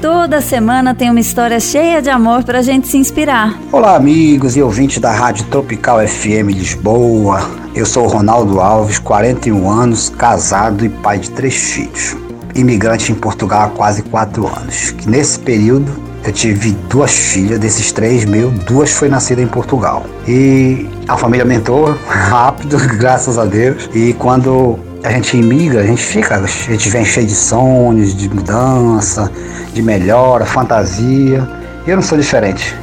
Toda 0.00 0.40
semana 0.40 0.94
tem 0.94 1.10
uma 1.10 1.18
história 1.18 1.58
cheia 1.58 2.00
de 2.00 2.08
amor 2.08 2.44
pra 2.44 2.62
gente 2.62 2.86
se 2.86 2.96
inspirar. 2.96 3.58
Olá, 3.72 3.96
amigos 3.96 4.56
e 4.56 4.62
ouvintes 4.62 4.98
da 4.98 5.10
Rádio 5.10 5.44
Tropical 5.46 6.06
FM 6.06 6.54
Lisboa. 6.54 7.50
Eu 7.74 7.84
sou 7.84 8.04
o 8.04 8.08
Ronaldo 8.08 8.60
Alves, 8.60 9.00
41 9.00 9.68
anos, 9.68 10.10
casado 10.10 10.84
e 10.84 10.88
pai 10.88 11.18
de 11.18 11.32
três 11.32 11.72
filhos. 11.72 12.16
Imigrante 12.54 13.10
em 13.10 13.14
Portugal 13.16 13.62
há 13.62 13.70
quase 13.70 14.04
quatro 14.04 14.46
anos. 14.46 14.92
Que 14.92 15.10
nesse 15.10 15.40
período 15.40 16.03
eu 16.24 16.32
tive 16.32 16.72
duas 16.88 17.12
filhas, 17.12 17.58
desses 17.58 17.92
três 17.92 18.24
meus, 18.24 18.52
duas 18.64 18.90
foi 18.92 19.08
nascida 19.08 19.42
em 19.42 19.46
Portugal. 19.46 20.04
E 20.26 20.88
a 21.06 21.16
família 21.16 21.44
aumentou 21.44 21.94
rápido, 22.08 22.78
graças 22.96 23.38
a 23.38 23.44
Deus. 23.44 23.90
E 23.94 24.14
quando 24.14 24.78
a 25.02 25.10
gente 25.10 25.36
imigra, 25.36 25.82
a 25.82 25.86
gente 25.86 26.02
fica, 26.02 26.36
a 26.36 26.46
gente 26.46 26.88
vem 26.88 27.04
cheio 27.04 27.26
de 27.26 27.34
sonhos, 27.34 28.16
de 28.16 28.28
mudança, 28.28 29.30
de 29.74 29.82
melhora, 29.82 30.46
fantasia. 30.46 31.46
Eu 31.86 31.96
não 31.96 32.02
sou 32.02 32.16
diferente 32.16 32.74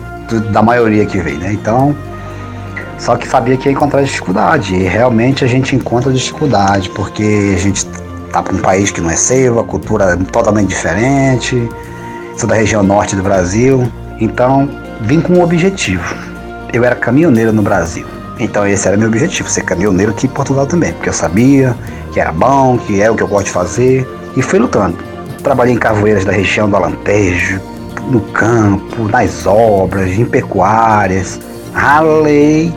da 0.52 0.62
maioria 0.62 1.06
que 1.06 1.18
vem, 1.18 1.38
né? 1.38 1.52
Então, 1.52 1.96
só 3.00 3.16
que 3.16 3.28
sabia 3.28 3.58
que 3.58 3.68
ia 3.68 3.72
encontrar 3.72 4.04
dificuldade. 4.04 4.76
E 4.76 4.84
realmente 4.84 5.44
a 5.44 5.48
gente 5.48 5.76
encontra 5.76 6.14
dificuldade, 6.14 6.90
porque 6.92 7.54
a 7.56 7.60
gente 7.60 7.88
tá 8.32 8.44
para 8.44 8.54
um 8.54 8.60
país 8.60 8.92
que 8.92 9.02
não 9.02 9.10
é 9.10 9.16
seu, 9.16 9.60
a 9.60 9.64
cultura 9.64 10.14
é 10.14 10.16
totalmente 10.32 10.70
diferente. 10.70 11.68
Sou 12.38 12.48
da 12.48 12.56
região 12.56 12.84
norte 12.84 13.16
do 13.16 13.24
Brasil. 13.24 13.92
Então, 14.20 14.70
vim 15.02 15.22
com 15.22 15.34
um 15.34 15.44
objetivo. 15.44 16.16
Eu 16.74 16.84
era 16.84 16.96
caminhoneiro 16.96 17.52
no 17.52 17.62
Brasil. 17.62 18.06
Então 18.42 18.66
esse 18.66 18.88
era 18.88 18.98
meu 18.98 19.08
objetivo, 19.08 19.48
ser 19.48 19.62
caminhoneiro 19.62 20.12
aqui 20.12 20.26
em 20.26 20.30
Portugal 20.30 20.66
também, 20.66 20.92
porque 20.94 21.10
eu 21.10 21.14
sabia 21.14 21.76
que 22.12 22.20
era 22.20 22.32
bom, 22.32 22.76
que 22.80 23.00
é 23.00 23.10
o 23.10 23.16
que 23.16 23.22
eu 23.22 23.28
gosto 23.28 23.46
de 23.46 23.52
fazer, 23.52 24.08
e 24.36 24.42
fui 24.42 24.58
lutando. 24.58 24.98
Trabalhei 25.44 25.76
em 25.76 25.78
carvoeiras 25.78 26.26
da 26.26 26.32
região 26.32 26.68
do 26.68 26.76
Alentejo, 26.76 27.62
no 28.10 28.20
campo, 28.20 29.08
nas 29.10 29.46
obras, 29.46 30.10
em 30.10 30.26
pecuárias. 30.26 31.40
Ralei 31.74 32.74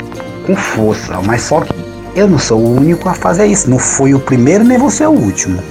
com 0.47 0.55
força, 0.55 1.19
mas 1.25 1.41
só 1.41 1.63
que 1.63 1.75
eu 2.15 2.29
não 2.29 2.39
sou 2.39 2.61
o 2.61 2.77
único 2.77 3.09
a 3.09 3.15
fazer 3.15 3.47
isso. 3.47 3.69
Não 3.69 3.79
fui 3.79 4.15
o 4.15 4.21
primeiro 4.21 4.65
nem 4.65 4.77
vou 4.77 4.91
ser 4.91 5.07
o 5.07 5.13
último. 5.13 5.63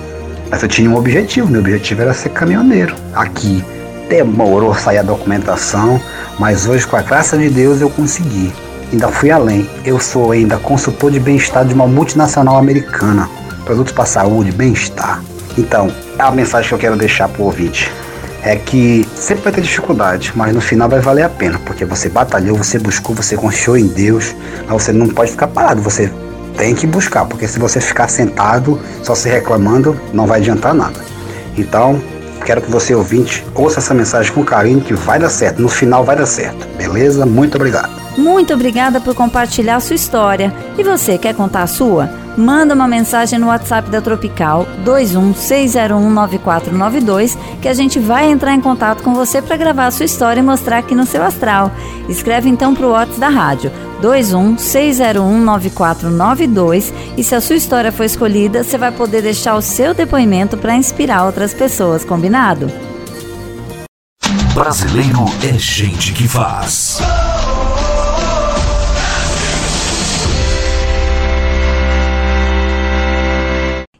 Mas 0.49 0.63
eu 0.63 0.67
tinha 0.67 0.89
um 0.89 0.95
objetivo, 0.95 1.47
meu 1.47 1.61
objetivo 1.61 2.01
era 2.01 2.13
ser 2.13 2.29
caminhoneiro. 2.29 2.95
Aqui 3.13 3.63
demorou 4.09 4.73
sair 4.73 4.99
a 4.99 5.03
documentação, 5.03 5.99
mas 6.39 6.67
hoje, 6.67 6.85
com 6.85 6.95
a 6.95 7.01
graça 7.01 7.37
de 7.37 7.49
Deus, 7.49 7.81
eu 7.81 7.89
consegui. 7.89 8.53
Ainda 8.91 9.07
fui 9.07 9.31
além. 9.31 9.67
Eu 9.83 9.99
sou 9.99 10.31
ainda 10.31 10.57
consultor 10.57 11.11
de 11.11 11.19
bem-estar 11.19 11.65
de 11.65 11.73
uma 11.73 11.87
multinacional 11.87 12.57
americana. 12.57 13.29
Produtos 13.65 13.93
para 13.93 14.05
saúde, 14.05 14.51
bem-estar. 14.51 15.21
Então, 15.57 15.91
a 16.19 16.31
mensagem 16.31 16.69
que 16.69 16.75
eu 16.75 16.79
quero 16.79 16.95
deixar 16.95 17.27
para 17.27 17.41
o 17.41 17.45
ouvinte 17.45 17.91
é 18.43 18.55
que 18.55 19.07
sempre 19.15 19.45
vai 19.45 19.53
ter 19.53 19.61
dificuldade, 19.61 20.33
mas 20.35 20.53
no 20.53 20.59
final 20.59 20.89
vai 20.89 20.99
valer 20.99 21.23
a 21.23 21.29
pena, 21.29 21.59
porque 21.65 21.85
você 21.85 22.09
batalhou, 22.09 22.57
você 22.57 22.77
buscou, 22.77 23.15
você 23.15 23.37
confiou 23.37 23.77
em 23.77 23.87
Deus, 23.87 24.35
mas 24.67 24.83
você 24.83 24.91
não 24.91 25.07
pode 25.07 25.31
ficar 25.31 25.47
parado, 25.47 25.81
você 25.81 26.11
tem 26.57 26.75
que 26.75 26.85
buscar, 26.85 27.25
porque 27.25 27.47
se 27.47 27.57
você 27.57 27.79
ficar 27.79 28.09
sentado, 28.09 28.79
só 29.01 29.15
se 29.15 29.29
reclamando, 29.29 29.99
não 30.11 30.27
vai 30.27 30.39
adiantar 30.39 30.73
nada. 30.73 30.99
Então, 31.57 32.01
quero 32.43 32.61
que 32.61 32.69
você 32.69 32.93
ouvinte 32.93 33.45
ouça 33.55 33.79
essa 33.79 33.93
mensagem 33.93 34.31
com 34.33 34.43
carinho 34.43 34.81
que 34.81 34.93
vai 34.93 35.17
dar 35.17 35.29
certo, 35.29 35.61
no 35.61 35.69
final 35.69 36.03
vai 36.03 36.15
dar 36.15 36.25
certo. 36.25 36.67
Beleza? 36.77 37.25
Muito 37.25 37.55
obrigado. 37.55 37.91
Muito 38.17 38.53
obrigada 38.53 39.01
por 39.01 39.15
compartilhar 39.15 39.79
sua 39.79 39.95
história. 39.95 40.53
E 40.77 40.83
você 40.83 41.17
quer 41.17 41.33
contar 41.33 41.63
a 41.63 41.67
sua? 41.67 42.22
Manda 42.35 42.73
uma 42.73 42.87
mensagem 42.87 43.37
no 43.37 43.45
WhatsApp 43.47 43.91
da 43.91 44.01
Tropical 44.01 44.65
216019492 44.83 47.37
que 47.61 47.67
a 47.67 47.73
gente 47.73 47.99
vai 47.99 48.27
entrar 48.29 48.55
em 48.55 48.61
contato 48.61 49.03
com 49.03 49.13
você 49.13 49.39
para 49.41 49.55
gravar 49.55 49.87
a 49.87 49.91
sua 49.91 50.05
história 50.05 50.39
e 50.39 50.43
mostrar 50.43 50.77
aqui 50.79 50.95
no 50.95 51.05
seu 51.05 51.23
astral. 51.23 51.71
Escreve 52.09 52.49
então 52.49 52.73
para 52.73 52.87
o 52.87 52.91
WhatsApp 52.91 53.19
da 53.19 53.29
rádio 53.29 53.71
216019492 54.01 56.91
e 57.15 57.23
se 57.23 57.35
a 57.35 57.41
sua 57.41 57.55
história 57.55 57.91
for 57.91 58.03
escolhida, 58.03 58.63
você 58.63 58.79
vai 58.79 58.91
poder 58.91 59.21
deixar 59.21 59.55
o 59.55 59.61
seu 59.61 59.93
depoimento 59.93 60.57
para 60.57 60.75
inspirar 60.75 61.25
outras 61.25 61.53
pessoas, 61.53 62.03
combinado? 62.03 62.71
Brasileiro 64.53 65.25
é 65.43 65.53
gente 65.57 66.13
que 66.13 66.27
faz. 66.27 66.99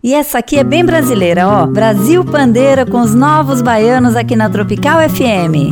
E 0.03 0.13
essa 0.13 0.39
aqui 0.39 0.59
é 0.59 0.65
bem 0.65 0.83
brasileira, 0.83 1.47
ó. 1.47 1.65
Brasil 1.65 2.25
Pandeira 2.25 2.85
com 2.85 2.99
os 2.99 3.15
novos 3.15 3.61
baianos 3.61 4.17
aqui 4.17 4.35
na 4.35 4.49
Tropical 4.49 4.99
FM. 5.09 5.71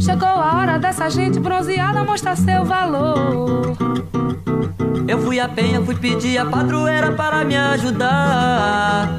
Chegou 0.00 0.26
a 0.26 0.56
hora 0.56 0.78
dessa 0.78 1.10
gente 1.10 1.38
bronzeada 1.38 2.02
mostrar 2.04 2.36
seu 2.36 2.64
valor. 2.64 3.76
Eu 5.06 5.18
fui 5.18 5.38
a 5.38 5.46
penha, 5.46 5.82
fui 5.82 5.94
pedir 5.94 6.38
a 6.38 6.46
padroeira 6.46 7.12
para 7.12 7.44
me 7.44 7.54
ajudar. 7.54 9.14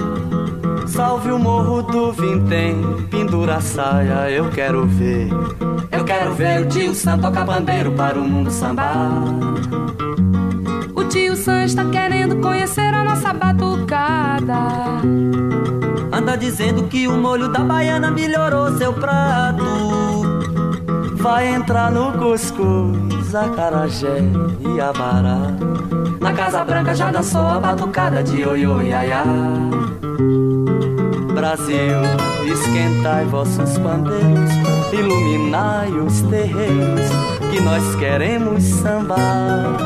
Salve 0.92 1.32
o 1.32 1.40
morro 1.40 1.82
do 1.82 2.12
Vintém, 2.12 2.76
pendura 3.10 3.56
a 3.56 3.62
saia, 3.62 4.30
eu 4.30 4.50
quero 4.50 4.86
ver. 4.86 5.30
Eu 5.90 6.04
quero 6.04 6.36
ver 6.36 6.64
o 6.64 6.68
tio 6.68 6.94
Sam 6.94 7.18
tocar 7.18 7.46
bandeiro 7.46 7.94
para 7.94 8.20
o 8.20 8.24
mundo 8.28 8.52
sambar. 8.52 9.24
O 10.94 11.04
tio 11.06 11.38
Sam 11.38 11.64
está 11.64 11.86
querendo 11.86 12.42
conhecer 12.42 12.94
a 12.94 13.06
nossa 13.06 13.32
batucada. 13.32 14.68
Anda 16.12 16.36
dizendo 16.36 16.84
que 16.84 17.08
o 17.08 17.14
molho 17.14 17.48
da 17.48 17.60
baiana 17.60 18.12
melhorou 18.12 18.78
seu 18.78 18.92
prato. 18.92 19.64
Vai 21.22 21.54
entrar 21.54 21.92
no 21.92 22.12
cuscuz, 22.14 23.36
acarajé 23.36 24.24
e 24.60 24.82
abará. 24.82 25.52
Na 26.20 26.34
Casa 26.34 26.64
Branca 26.64 26.96
já 26.96 27.12
dançou 27.12 27.46
a 27.46 27.60
batucada 27.60 28.24
de 28.24 28.42
ioiô 28.42 28.82
iaiá. 28.82 29.24
Brasil, 31.36 32.02
esquentai 32.52 33.26
vossos 33.26 33.78
pandeiros, 33.78 34.52
iluminai 34.92 35.92
os 35.92 36.22
terreiros, 36.24 37.08
que 37.52 37.62
nós 37.62 37.96
queremos 37.98 38.64
sambar. 38.64 39.78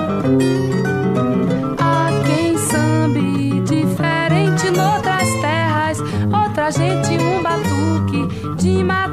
Há 1.80 2.08
quem 2.26 2.58
sambe 2.58 3.60
diferente 3.60 4.72
noutras 4.72 5.30
terras, 5.42 6.00
outra 6.34 6.72
gente 6.72 7.18
um 7.22 7.44
batuque 7.44 8.56
de 8.56 8.84
mar 8.86 9.05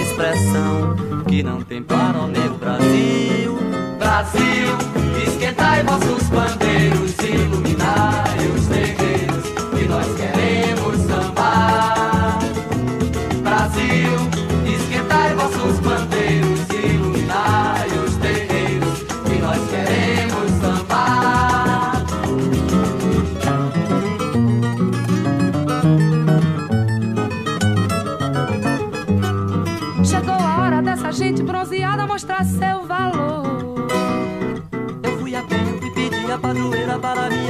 expressão 0.00 0.96
que 1.28 1.42
não 1.42 1.60
tem 1.60 1.82
para 1.82 2.18
o 2.18 2.28
meu 2.28 2.54
Brasil. 2.54 3.58
Brasil, 3.98 4.76
esquentai 5.26 5.82
vossos 5.82 6.28
bandeiros, 6.28 7.18
iluminai 7.18 8.46
os 8.54 8.66
terreiros 8.66 9.11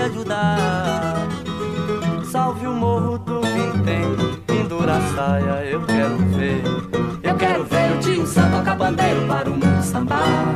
ajudar. 0.05 1.29
Salve 2.25 2.67
o 2.67 2.73
morro 2.73 3.19
do 3.19 3.41
Vintém, 3.43 4.05
pendura 4.47 4.97
a 4.97 5.01
saia, 5.15 5.65
eu 5.65 5.83
quero 5.83 6.17
ver. 6.37 6.63
Eu 7.23 7.37
quero 7.37 7.65
ver 7.65 7.93
o 7.93 7.99
tio 8.01 8.27
Sam 8.27 8.51
tocar 8.51 8.77
bandeiro 8.77 9.27
para 9.27 9.49
o 9.49 9.53
mundo 9.53 9.83
sambar. 9.83 10.55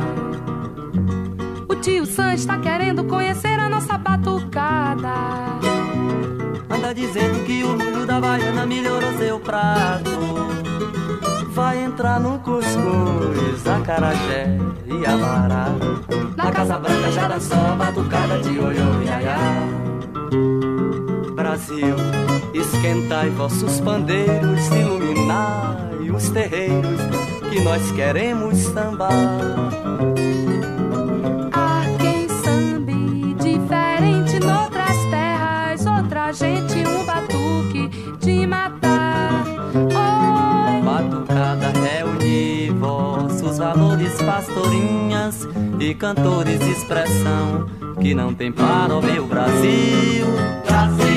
O 1.69 1.75
tio 1.75 2.05
Sam 2.05 2.33
está 2.33 2.57
querendo 2.57 3.03
conhecer 3.05 3.59
a 3.59 3.69
nossa 3.69 3.97
batucada. 3.97 5.13
Anda 6.69 6.93
dizendo 6.93 7.45
que 7.45 7.63
o 7.63 7.77
molho 7.77 8.05
da 8.05 8.19
baiana 8.19 8.65
melhorou 8.65 9.13
seu 9.17 9.39
prato. 9.39 10.11
Vai 11.51 11.83
entrar 11.83 12.19
no 12.19 12.39
cuscuz, 12.39 13.65
acarajé 13.65 14.57
e 14.85 15.05
abará. 15.05 15.67
Na 16.47 16.53
Casa 16.53 16.79
Branca 16.79 17.11
já 17.11 17.27
dançou 17.27 17.59
a 17.59 17.75
batucada 17.75 18.39
de 18.39 18.57
oiô 18.57 19.01
e 19.03 19.09
aiá. 19.09 19.37
Brasil, 21.35 21.95
esquentai 22.53 23.29
vossos 23.31 23.81
pandeiros, 23.81 24.65
iluminai 24.67 26.09
os 26.09 26.29
terreiros 26.29 27.01
que 27.49 27.59
nós 27.59 27.91
queremos 27.91 28.59
sambar. 28.59 29.11
Pastorinhas 45.87 45.91
e 45.91 45.93
cantores 45.95 46.59
de 46.59 46.71
expressão 46.71 47.65
que 48.01 48.13
não 48.13 48.33
tem 48.33 48.51
para 48.51 48.95
o 48.95 49.01
meu 49.01 49.25
Brasil. 49.25 50.25
Brasil, 50.65 51.16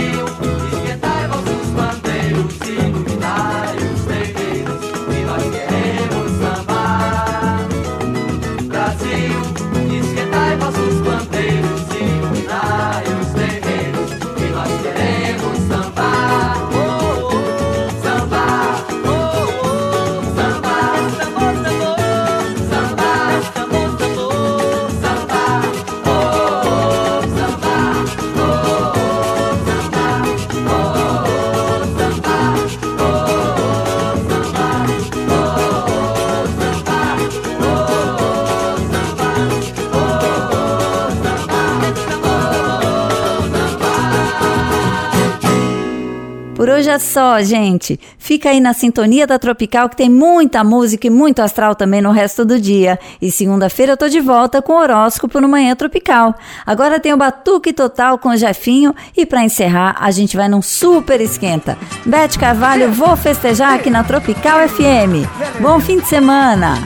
hoje 46.81 46.91
é 46.91 46.99
só, 46.99 47.43
gente. 47.43 48.01
Fica 48.19 48.49
aí 48.49 48.59
na 48.59 48.73
sintonia 48.73 49.27
da 49.27 49.39
Tropical 49.39 49.89
que 49.89 49.97
tem 49.97 50.09
muita 50.09 50.65
música 50.65 51.07
e 51.07 51.11
muito 51.11 51.41
astral 51.41 51.75
também 51.75 52.01
no 52.01 52.11
resto 52.11 52.43
do 52.43 52.59
dia. 52.59 52.99
E 53.21 53.31
segunda-feira 53.31 53.93
eu 53.93 53.97
tô 53.99 54.09
de 54.09 54.19
volta 54.19 54.63
com 54.63 54.73
o 54.73 54.81
horóscopo 54.81 55.41
no 55.41 55.49
Manhã 55.49 55.77
Tropical. 55.77 56.35
Agora 56.65 56.99
tem 56.99 57.13
o 57.13 57.19
Batuque 57.19 57.75
Total 57.75 58.17
com 58.19 58.31
o 58.31 58.37
Jefinho 58.37 58.95
e 59.15 59.27
para 59.27 59.45
encerrar 59.45 59.97
a 60.01 60.11
gente 60.11 60.37
vai 60.37 60.49
num 60.49 60.63
super 60.63 61.21
esquenta. 61.21 61.77
Bete 62.07 62.39
Carvalho, 62.39 62.91
vou 62.91 63.15
festejar 63.15 63.75
aqui 63.75 63.91
na 63.91 64.03
Tropical 64.03 64.67
FM. 64.67 65.61
Bom 65.61 65.79
fim 65.81 65.99
de 65.99 66.07
semana. 66.07 66.79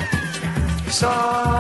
Chora, 0.91 1.54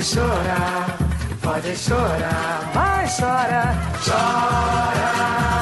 Pode 0.00 0.14
chorar, 0.14 0.98
pode 1.42 1.76
chorar, 1.76 2.72
mas 2.74 3.18
chora, 3.18 3.74
chora. 4.02 5.59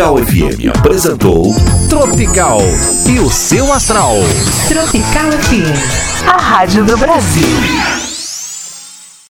Tropical 0.00 0.16
FM 0.16 0.78
apresentou 0.78 1.54
Tropical 1.90 2.60
e 3.06 3.20
o 3.20 3.28
seu 3.28 3.70
astral. 3.70 4.14
Tropical 4.66 5.30
FM, 5.30 6.26
a 6.26 6.40
rádio 6.40 6.86
do 6.86 6.96
Brasil. 6.96 7.99